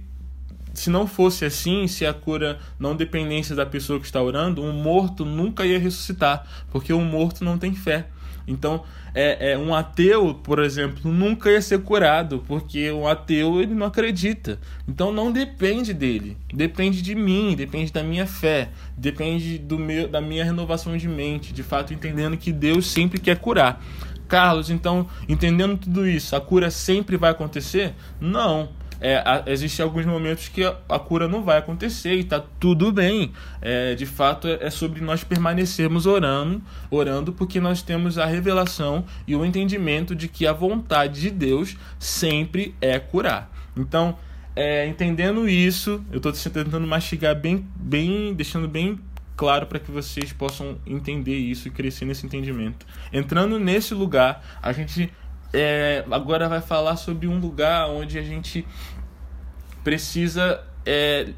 se 0.75 0.91
não 0.91 1.07
fosse 1.07 1.45
assim, 1.45 1.87
se 1.87 2.07
a 2.07 2.13
cura 2.13 2.59
não 2.79 2.95
dependesse 2.95 3.55
da 3.55 3.67
pessoa 3.67 3.99
que 3.99 4.07
está 4.07 4.23
orando, 4.23 4.63
um 4.63 4.73
morto 4.73 5.25
nunca 5.25 5.67
ia 5.67 5.79
ressuscitar, 5.79 6.47
porque 6.71 6.93
um 6.93 7.05
morto 7.05 7.45
não 7.45 7.59
tem 7.59 7.75
fé. 7.75 8.07
Então, 8.47 8.83
é, 9.15 9.53
é, 9.53 9.59
um 9.59 9.75
ateu, 9.75 10.35
por 10.35 10.59
exemplo, 10.59 11.11
nunca 11.11 11.51
ia 11.51 11.61
ser 11.61 11.83
curado, 11.83 12.43
porque 12.47 12.91
um 12.91 13.07
ateu 13.07 13.61
ele 13.61 13.75
não 13.75 13.87
acredita. 13.87 14.59
Então, 14.89 15.13
não 15.13 15.31
depende 15.31 15.93
dele, 15.93 16.37
depende 16.53 17.03
de 17.03 17.15
mim, 17.15 17.55
depende 17.57 17.93
da 17.93 18.03
minha 18.03 18.27
fé, 18.27 18.71
depende 18.97 19.59
do 19.59 19.79
meu, 19.79 20.09
da 20.09 20.21
minha 20.21 20.45
renovação 20.45 20.97
de 20.97 21.09
mente, 21.09 21.53
de 21.53 21.63
fato 21.63 21.93
entendendo 21.93 22.37
que 22.37 22.53
Deus 22.53 22.87
sempre 22.87 23.21
quer 23.21 23.39
curar. 23.39 23.83
Carlos, 24.27 24.71
então, 24.71 25.09
entendendo 25.29 25.77
tudo 25.77 26.09
isso, 26.09 26.37
a 26.37 26.41
cura 26.41 26.71
sempre 26.71 27.17
vai 27.17 27.31
acontecer? 27.31 27.95
Não 28.21 28.69
é, 29.01 29.23
existem 29.47 29.83
alguns 29.83 30.05
momentos 30.05 30.49
que 30.49 30.63
a, 30.63 30.77
a, 30.89 30.99
cura 30.99 31.27
não 31.27 31.43
vai 31.43 31.59
acontecer 31.59 32.15
e 32.15 32.21
está 32.21 32.39
tudo 32.61 32.93
bem. 32.93 33.33
É, 33.63 33.95
de 33.95 34.05
fato, 34.05 34.47
é, 34.47 34.59
é 34.61 34.71
sobre 34.71 35.01
nós 35.01 35.25
permanecermos 35.25 36.07
orando, 36.07 36.63
orando, 36.91 37.33
porque 37.33 37.61
nós 37.61 37.81
temos 37.83 38.19
a 38.19 38.27
revelação 38.27 39.05
e 39.27 39.35
o 39.35 39.45
entendimento 39.45 40.15
de 40.15 40.29
que 40.29 40.47
a 40.47 40.53
vontade 40.53 41.21
de 41.21 41.31
Deus 41.31 41.77
sempre 41.99 42.75
é 42.81 42.99
curar. 42.99 43.51
Então, 43.77 44.19
é, 44.55 44.87
entendendo 44.87 45.49
isso, 45.49 46.05
eu 46.13 46.19
estou 46.19 46.33
tentando 46.33 46.87
mastigar 46.87 47.35
bem, 47.35 47.67
bem, 47.77 48.35
deixando 48.35 48.69
bem 48.69 48.99
claro 49.41 49.67
para 49.67 49.79
que 49.79 49.91
vocês 49.91 50.35
possam 50.35 50.77
entender 50.87 51.35
isso 51.35 51.67
e 51.67 51.71
crescer 51.71 52.05
nesse 52.05 52.27
entendimento. 52.27 52.85
Entrando 53.11 53.59
nesse 53.59 53.95
lugar, 53.95 54.45
a 54.61 54.71
gente 54.71 55.11
é, 55.53 56.05
agora 56.11 56.49
vai 56.49 56.61
falar 56.61 56.97
sobre 56.97 57.27
um 57.27 57.39
lugar 57.39 57.89
onde 57.89 58.19
a 58.19 58.23
gente 58.23 58.67
precisa 59.83 60.63
é, 60.87 61.29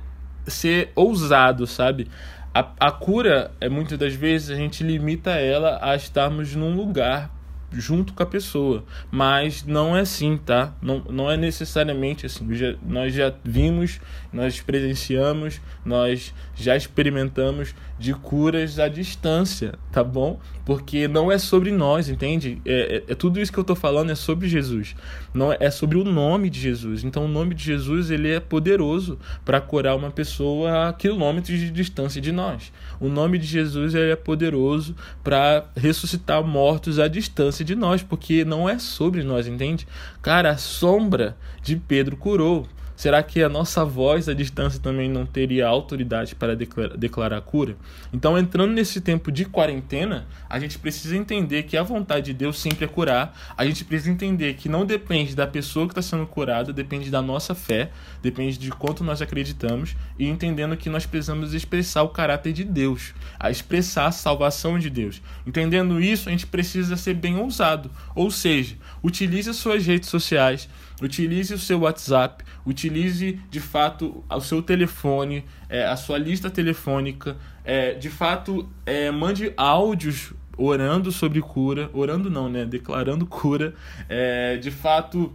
ser 0.46 0.92
ousado, 0.94 1.66
sabe? 1.66 2.08
A, 2.54 2.70
a 2.78 2.90
cura, 2.92 3.52
é, 3.60 3.68
muitas 3.68 3.98
das 3.98 4.14
vezes, 4.14 4.50
a 4.50 4.54
gente 4.54 4.84
limita 4.84 5.30
ela 5.30 5.78
a 5.80 5.96
estarmos 5.96 6.54
num 6.54 6.74
lugar 6.74 7.30
junto 7.72 8.12
com 8.12 8.22
a 8.22 8.26
pessoa. 8.26 8.84
Mas 9.10 9.64
não 9.64 9.96
é 9.96 10.00
assim, 10.00 10.36
tá? 10.36 10.74
Não, 10.80 11.02
não 11.10 11.30
é 11.30 11.36
necessariamente 11.36 12.26
assim. 12.26 12.52
Já, 12.54 12.74
nós 12.86 13.14
já 13.14 13.32
vimos, 13.44 14.00
nós 14.32 14.60
presenciamos, 14.60 15.60
nós 15.84 16.34
já 16.54 16.76
experimentamos 16.76 17.74
de 17.98 18.12
curas 18.14 18.78
à 18.78 18.88
distância, 18.88 19.74
tá 19.92 20.02
bom? 20.02 20.40
Porque 20.64 21.06
não 21.06 21.30
é 21.30 21.38
sobre 21.38 21.70
nós, 21.70 22.08
entende? 22.08 22.60
É, 22.64 23.04
é, 23.08 23.12
é 23.12 23.14
tudo 23.14 23.40
isso 23.40 23.52
que 23.52 23.58
eu 23.58 23.64
tô 23.64 23.74
falando 23.74 24.10
é 24.10 24.14
sobre 24.14 24.48
Jesus. 24.48 24.94
Não 25.32 25.52
é, 25.52 25.56
é 25.60 25.70
sobre 25.70 25.98
o 25.98 26.04
nome 26.04 26.50
de 26.50 26.60
Jesus. 26.60 27.04
Então 27.04 27.24
o 27.24 27.28
nome 27.28 27.54
de 27.54 27.64
Jesus 27.64 28.10
ele 28.10 28.30
é 28.30 28.40
poderoso 28.40 29.18
para 29.44 29.60
curar 29.60 29.96
uma 29.96 30.10
pessoa 30.10 30.88
a 30.88 30.92
quilômetros 30.92 31.58
de 31.58 31.70
distância 31.70 32.20
de 32.20 32.32
nós. 32.32 32.72
O 33.00 33.08
nome 33.08 33.38
de 33.38 33.46
Jesus 33.46 33.94
ele 33.94 34.10
é 34.10 34.16
poderoso 34.16 34.94
para 35.22 35.64
ressuscitar 35.76 36.42
mortos 36.44 36.98
à 36.98 37.08
distância 37.08 37.61
de 37.64 37.74
nós, 37.74 38.02
porque 38.02 38.44
não 38.44 38.68
é 38.68 38.78
sobre 38.78 39.22
nós, 39.22 39.46
entende? 39.46 39.86
Cara, 40.20 40.50
a 40.50 40.56
sombra 40.56 41.36
de 41.62 41.76
Pedro 41.76 42.16
curou. 42.16 42.66
Será 42.94 43.22
que 43.22 43.42
a 43.42 43.48
nossa 43.48 43.84
voz 43.84 44.28
à 44.28 44.34
distância 44.34 44.78
também 44.78 45.08
não 45.08 45.26
teria 45.26 45.66
autoridade 45.66 46.34
para 46.34 46.54
declarar, 46.54 47.40
cura? 47.40 47.76
Então, 48.12 48.38
entrando 48.38 48.72
nesse 48.72 49.00
tempo 49.00 49.32
de 49.32 49.44
quarentena, 49.44 50.26
a 50.48 50.58
gente 50.60 50.78
precisa 50.78 51.16
entender 51.16 51.64
que 51.64 51.76
a 51.76 51.82
vontade 51.82 52.26
de 52.26 52.34
Deus 52.34 52.60
sempre 52.60 52.84
é 52.84 52.88
curar. 52.88 53.36
A 53.56 53.64
gente 53.64 53.84
precisa 53.84 54.10
entender 54.10 54.54
que 54.54 54.68
não 54.68 54.84
depende 54.84 55.34
da 55.34 55.46
pessoa 55.46 55.86
que 55.86 55.92
está 55.92 56.02
sendo 56.02 56.26
curada, 56.26 56.72
depende 56.72 57.10
da 57.10 57.22
nossa 57.22 57.54
fé, 57.54 57.90
depende 58.22 58.58
de 58.58 58.70
quanto 58.70 59.02
nós 59.02 59.22
acreditamos 59.22 59.96
e 60.18 60.26
entendendo 60.26 60.76
que 60.76 60.90
nós 60.90 61.06
precisamos 61.06 61.54
expressar 61.54 62.02
o 62.02 62.10
caráter 62.10 62.52
de 62.52 62.64
Deus, 62.64 63.14
a 63.38 63.50
expressar 63.50 64.06
a 64.06 64.12
salvação 64.12 64.78
de 64.78 64.90
Deus. 64.90 65.22
Entendendo 65.46 66.00
isso, 66.00 66.28
a 66.28 66.32
gente 66.32 66.46
precisa 66.46 66.96
ser 66.96 67.14
bem 67.14 67.36
ousado, 67.36 67.90
ou 68.14 68.30
seja, 68.30 68.76
utilize 69.02 69.50
as 69.50 69.56
suas 69.56 69.84
redes 69.84 70.08
sociais, 70.08 70.68
utilize 71.00 71.52
o 71.54 71.58
seu 71.58 71.80
WhatsApp, 71.80 72.44
utilize 72.66 73.40
de 73.50 73.60
fato 73.60 74.24
o 74.28 74.40
seu 74.40 74.62
telefone, 74.62 75.44
é, 75.68 75.84
a 75.84 75.96
sua 75.96 76.18
lista 76.18 76.50
telefônica, 76.50 77.36
é, 77.64 77.94
de 77.94 78.10
fato 78.10 78.68
é, 78.84 79.10
mande 79.10 79.52
áudios 79.56 80.32
orando 80.56 81.10
sobre 81.10 81.40
cura, 81.40 81.90
orando 81.92 82.28
não, 82.30 82.48
né? 82.48 82.64
Declarando 82.64 83.26
cura, 83.26 83.74
é, 84.08 84.56
de 84.56 84.70
fato 84.70 85.32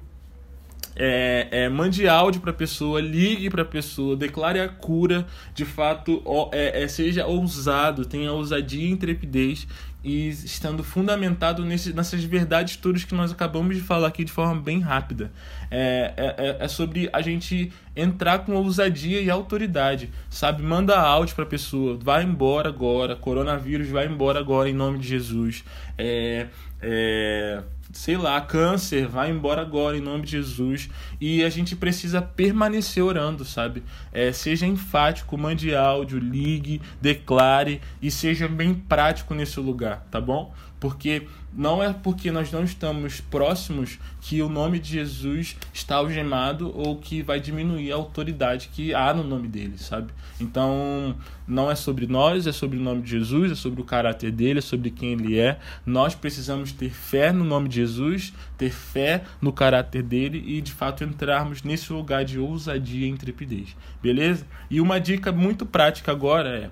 é, 0.99 1.47
é, 1.51 1.69
mande 1.69 2.07
áudio 2.07 2.41
para 2.41 2.51
a 2.51 2.53
pessoa, 2.53 2.99
ligue 2.99 3.49
para 3.49 3.61
a 3.61 3.65
pessoa, 3.65 4.15
declare 4.15 4.59
a 4.59 4.67
cura, 4.67 5.27
de 5.53 5.63
fato, 5.63 6.23
é, 6.51 6.83
é, 6.83 6.87
seja 6.87 7.25
ousado, 7.27 8.03
tenha 8.03 8.31
ousadia 8.31 8.87
e 8.87 8.91
intrepidez 8.91 9.67
e 10.07 10.29
estando 10.29 10.85
fundamentado 10.85 11.65
nesse, 11.65 11.91
nessas 11.91 12.23
verdades 12.23 12.77
todas 12.77 13.03
que 13.03 13.13
nós 13.13 13.29
acabamos 13.29 13.75
de 13.75 13.81
falar 13.81 14.07
aqui 14.07 14.23
de 14.23 14.31
forma 14.31 14.61
bem 14.61 14.79
rápida. 14.79 15.29
É, 15.69 16.13
é, 16.15 16.35
é, 16.37 16.57
é 16.61 16.67
sobre 16.69 17.09
a 17.11 17.21
gente 17.21 17.73
entrar 17.93 18.39
com 18.39 18.53
ousadia 18.53 19.19
e 19.19 19.29
autoridade, 19.29 20.09
sabe? 20.29 20.63
Manda 20.63 20.97
áudio 20.97 21.35
para 21.35 21.43
a 21.43 21.47
pessoa, 21.47 21.99
vai 22.01 22.23
embora 22.23 22.69
agora, 22.69 23.17
coronavírus 23.17 23.89
vai 23.89 24.07
embora 24.07 24.39
agora 24.39 24.69
em 24.69 24.73
nome 24.73 24.97
de 24.97 25.09
Jesus. 25.09 25.65
É, 25.97 26.47
é, 26.81 27.61
sei 27.97 28.15
lá, 28.15 28.39
câncer, 28.39 29.07
vai 29.07 29.31
embora 29.31 29.59
agora 29.59 29.97
em 29.97 30.01
nome 30.01 30.23
de 30.23 30.31
Jesus. 30.31 30.87
E 31.19 31.43
a 31.43 31.49
gente 31.49 31.75
precisa 31.75 32.21
permanecer 32.21 33.03
orando, 33.03 33.43
sabe? 33.43 33.81
É, 34.13 34.31
seja 34.31 34.67
enfático, 34.67 35.35
mande 35.35 35.75
áudio, 35.75 36.19
ligue, 36.19 36.79
declare 37.01 37.81
e 37.99 38.11
seja 38.11 38.47
bem 38.47 38.75
prático 38.75 39.33
nesse 39.33 39.59
lugar, 39.59 40.07
tá 40.11 40.21
bom? 40.21 40.53
Porque 40.79 41.27
não 41.53 41.81
é 41.81 41.91
porque 41.93 42.31
nós 42.31 42.51
não 42.51 42.63
estamos 42.63 43.21
próximos 43.21 43.97
que 44.21 44.41
o 44.41 44.49
nome 44.49 44.79
de 44.79 44.91
Jesus 44.91 45.55
está 45.73 45.95
algemado 45.95 46.71
ou 46.77 46.97
que 46.97 47.21
vai 47.21 47.39
diminuir 47.39 47.91
a 47.91 47.95
autoridade 47.95 48.69
que 48.71 48.93
há 48.93 49.13
no 49.13 49.23
nome 49.23 49.47
dele, 49.47 49.77
sabe? 49.77 50.11
Então, 50.39 51.15
não 51.47 51.71
é 51.71 51.75
sobre 51.75 52.05
nós, 52.05 52.45
é 52.45 52.51
sobre 52.51 52.77
o 52.77 52.81
nome 52.81 53.01
de 53.01 53.09
Jesus, 53.09 53.51
é 53.51 53.55
sobre 53.55 53.81
o 53.81 53.83
caráter 53.83 54.31
dele, 54.31 54.59
é 54.59 54.61
sobre 54.61 54.91
quem 54.91 55.13
ele 55.13 55.39
é. 55.39 55.57
Nós 55.85 56.13
precisamos 56.13 56.71
ter 56.71 56.91
fé 56.91 57.31
no 57.31 57.43
nome 57.43 57.69
de 57.69 57.75
Jesus, 57.75 58.33
ter 58.57 58.71
fé 58.71 59.23
no 59.41 59.51
caráter 59.51 60.03
dele 60.03 60.43
e 60.45 60.61
de 60.61 60.71
fato 60.71 61.03
entrarmos 61.03 61.63
nesse 61.63 61.91
lugar 61.91 62.23
de 62.23 62.37
ousadia 62.37 63.07
e 63.07 63.09
intrepidez, 63.09 63.75
beleza? 64.01 64.45
E 64.69 64.79
uma 64.79 64.99
dica 64.99 65.31
muito 65.31 65.65
prática 65.65 66.11
agora 66.11 66.49
é 66.49 66.69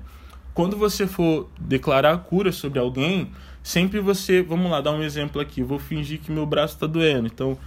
quando 0.55 0.77
você 0.77 1.05
for 1.05 1.49
declarar 1.59 2.17
cura 2.19 2.49
sobre 2.49 2.79
alguém, 2.79 3.29
sempre 3.65 3.99
você. 3.99 4.43
Vamos 4.43 4.69
lá, 4.69 4.79
dar 4.79 4.91
um 4.91 5.01
exemplo 5.01 5.41
aqui. 5.41 5.63
vou 5.63 5.79
fingir 5.79 6.19
que 6.19 6.31
meu 6.31 6.45
braço 6.45 6.75
está 6.75 6.85
doendo. 6.85 7.25
Então, 7.25 7.57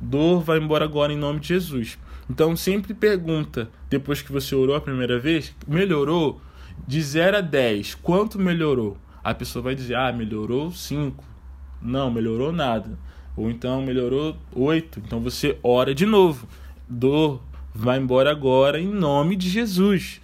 dor 0.00 0.40
vai 0.40 0.58
embora 0.58 0.86
agora 0.86 1.12
em 1.12 1.18
nome 1.18 1.38
de 1.38 1.48
Jesus. 1.48 1.98
Então, 2.30 2.56
sempre 2.56 2.94
pergunta, 2.94 3.68
depois 3.90 4.22
que 4.22 4.32
você 4.32 4.54
orou 4.54 4.74
a 4.74 4.80
primeira 4.80 5.18
vez, 5.18 5.54
melhorou? 5.68 6.40
De 6.88 7.00
0 7.00 7.36
a 7.36 7.40
10, 7.40 7.94
quanto 7.96 8.38
melhorou? 8.38 8.96
A 9.22 9.32
pessoa 9.32 9.62
vai 9.62 9.74
dizer, 9.74 9.94
ah, 9.94 10.10
melhorou 10.10 10.72
5. 10.72 11.22
Não, 11.80 12.10
melhorou 12.10 12.50
nada. 12.50 12.98
Ou 13.36 13.50
então 13.50 13.82
melhorou 13.82 14.36
8. 14.52 15.00
Então 15.00 15.20
você 15.20 15.58
ora 15.62 15.94
de 15.94 16.06
novo. 16.06 16.48
Dor 16.88 17.42
vai 17.74 17.98
embora 17.98 18.30
agora 18.30 18.80
em 18.80 18.88
nome 18.88 19.36
de 19.36 19.48
Jesus. 19.48 20.20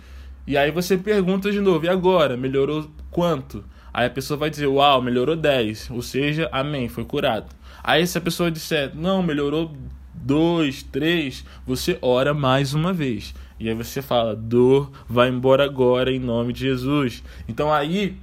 E 0.46 0.56
aí 0.56 0.70
você 0.70 0.96
pergunta 0.96 1.52
de 1.52 1.60
novo, 1.60 1.84
e 1.84 1.88
agora? 1.88 2.36
Melhorou 2.36 2.90
quanto? 3.10 3.64
Aí 4.00 4.06
a 4.06 4.10
pessoa 4.10 4.38
vai 4.38 4.48
dizer, 4.48 4.66
uau, 4.66 5.02
melhorou 5.02 5.36
10. 5.36 5.90
Ou 5.90 6.00
seja, 6.00 6.48
amém, 6.50 6.88
foi 6.88 7.04
curado. 7.04 7.54
Aí 7.84 8.06
se 8.06 8.16
a 8.16 8.20
pessoa 8.22 8.50
disser, 8.50 8.92
não, 8.94 9.22
melhorou 9.22 9.76
2, 10.14 10.84
3, 10.84 11.44
você 11.66 11.98
ora 12.00 12.32
mais 12.32 12.72
uma 12.72 12.94
vez. 12.94 13.34
E 13.58 13.68
aí 13.68 13.74
você 13.74 14.00
fala, 14.00 14.34
dor, 14.34 14.90
vai 15.06 15.28
embora 15.28 15.66
agora 15.66 16.10
em 16.10 16.18
nome 16.18 16.54
de 16.54 16.60
Jesus. 16.60 17.22
Então 17.46 17.70
aí 17.70 18.16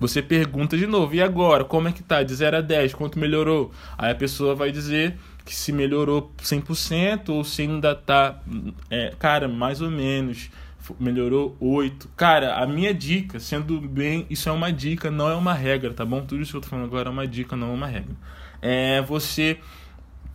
você 0.00 0.20
pergunta 0.20 0.76
de 0.76 0.88
novo, 0.88 1.14
e 1.14 1.22
agora? 1.22 1.64
Como 1.64 1.86
é 1.86 1.92
que 1.92 2.02
tá? 2.02 2.24
De 2.24 2.34
0 2.34 2.56
a 2.56 2.60
10, 2.60 2.92
quanto 2.94 3.16
melhorou? 3.16 3.70
Aí 3.96 4.10
a 4.10 4.14
pessoa 4.16 4.56
vai 4.56 4.72
dizer 4.72 5.16
que 5.44 5.54
se 5.54 5.70
melhorou 5.70 6.32
100% 6.42 7.28
ou 7.28 7.44
se 7.44 7.62
ainda 7.62 7.94
tá, 7.94 8.40
é, 8.90 9.14
cara, 9.20 9.46
mais 9.46 9.80
ou 9.80 9.88
menos 9.88 10.50
melhorou 10.98 11.56
8. 11.60 12.08
Cara, 12.16 12.56
a 12.56 12.66
minha 12.66 12.92
dica, 12.92 13.38
sendo 13.38 13.80
bem, 13.80 14.26
isso 14.30 14.48
é 14.48 14.52
uma 14.52 14.72
dica, 14.72 15.10
não 15.10 15.28
é 15.28 15.34
uma 15.34 15.54
regra, 15.54 15.92
tá 15.92 16.04
bom? 16.04 16.20
Tudo 16.24 16.42
isso 16.42 16.52
que 16.52 16.56
eu 16.56 16.60
tô 16.60 16.68
falando 16.68 16.86
agora 16.86 17.08
é 17.08 17.12
uma 17.12 17.26
dica, 17.26 17.56
não 17.56 17.70
é 17.70 17.74
uma 17.74 17.86
regra. 17.86 18.14
É 18.62 19.02
você 19.02 19.58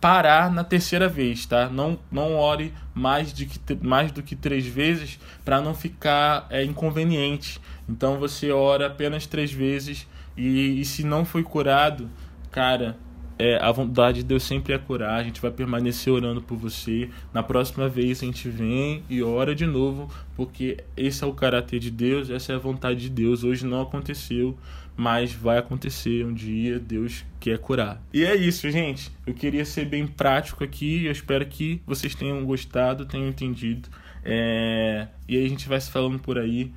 parar 0.00 0.50
na 0.50 0.62
terceira 0.62 1.08
vez, 1.08 1.46
tá? 1.46 1.68
Não, 1.68 1.98
não 2.10 2.36
ore 2.36 2.72
mais, 2.94 3.32
de 3.32 3.46
que, 3.46 3.58
mais 3.82 4.12
do 4.12 4.22
que 4.22 4.36
três 4.36 4.66
vezes 4.66 5.18
para 5.44 5.60
não 5.60 5.74
ficar 5.74 6.46
é, 6.50 6.62
inconveniente. 6.62 7.60
Então 7.88 8.18
você 8.18 8.50
ora 8.50 8.86
apenas 8.86 9.26
três 9.26 9.52
vezes 9.52 10.06
e, 10.36 10.80
e 10.80 10.84
se 10.84 11.04
não 11.04 11.24
foi 11.24 11.42
curado, 11.42 12.10
cara, 12.50 12.98
é, 13.38 13.56
a 13.56 13.70
vontade 13.70 14.18
de 14.18 14.24
Deus 14.24 14.42
sempre 14.42 14.72
é 14.72 14.78
curar, 14.78 15.20
a 15.20 15.22
gente 15.22 15.40
vai 15.40 15.50
permanecer 15.50 16.12
orando 16.12 16.40
por 16.40 16.56
você. 16.56 17.10
Na 17.32 17.42
próxima 17.42 17.88
vez 17.88 18.22
a 18.22 18.26
gente 18.26 18.48
vem 18.48 19.02
e 19.10 19.22
ora 19.22 19.54
de 19.54 19.66
novo, 19.66 20.10
porque 20.34 20.78
esse 20.96 21.22
é 21.22 21.26
o 21.26 21.32
caráter 21.32 21.78
de 21.78 21.90
Deus, 21.90 22.30
essa 22.30 22.52
é 22.52 22.56
a 22.56 22.58
vontade 22.58 23.00
de 23.00 23.10
Deus. 23.10 23.44
Hoje 23.44 23.66
não 23.66 23.82
aconteceu, 23.82 24.56
mas 24.96 25.32
vai 25.32 25.58
acontecer 25.58 26.24
um 26.24 26.32
dia, 26.32 26.78
Deus 26.78 27.24
quer 27.38 27.58
curar. 27.58 28.02
E 28.12 28.24
é 28.24 28.34
isso, 28.34 28.70
gente. 28.70 29.12
Eu 29.26 29.34
queria 29.34 29.64
ser 29.64 29.84
bem 29.84 30.06
prático 30.06 30.64
aqui, 30.64 31.04
eu 31.04 31.12
espero 31.12 31.44
que 31.44 31.82
vocês 31.86 32.14
tenham 32.14 32.42
gostado, 32.44 33.04
tenham 33.04 33.28
entendido. 33.28 33.88
É... 34.24 35.08
E 35.28 35.36
aí 35.36 35.44
a 35.44 35.48
gente 35.48 35.68
vai 35.68 35.80
se 35.80 35.90
falando 35.90 36.18
por 36.18 36.38
aí. 36.38 36.72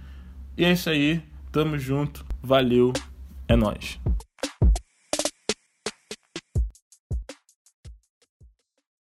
E 0.57 0.65
é 0.65 0.71
isso 0.73 0.89
aí, 0.89 1.21
tamo 1.53 1.79
junto, 1.79 2.25
valeu, 2.43 2.91
é 3.47 3.55
nós. 3.55 3.97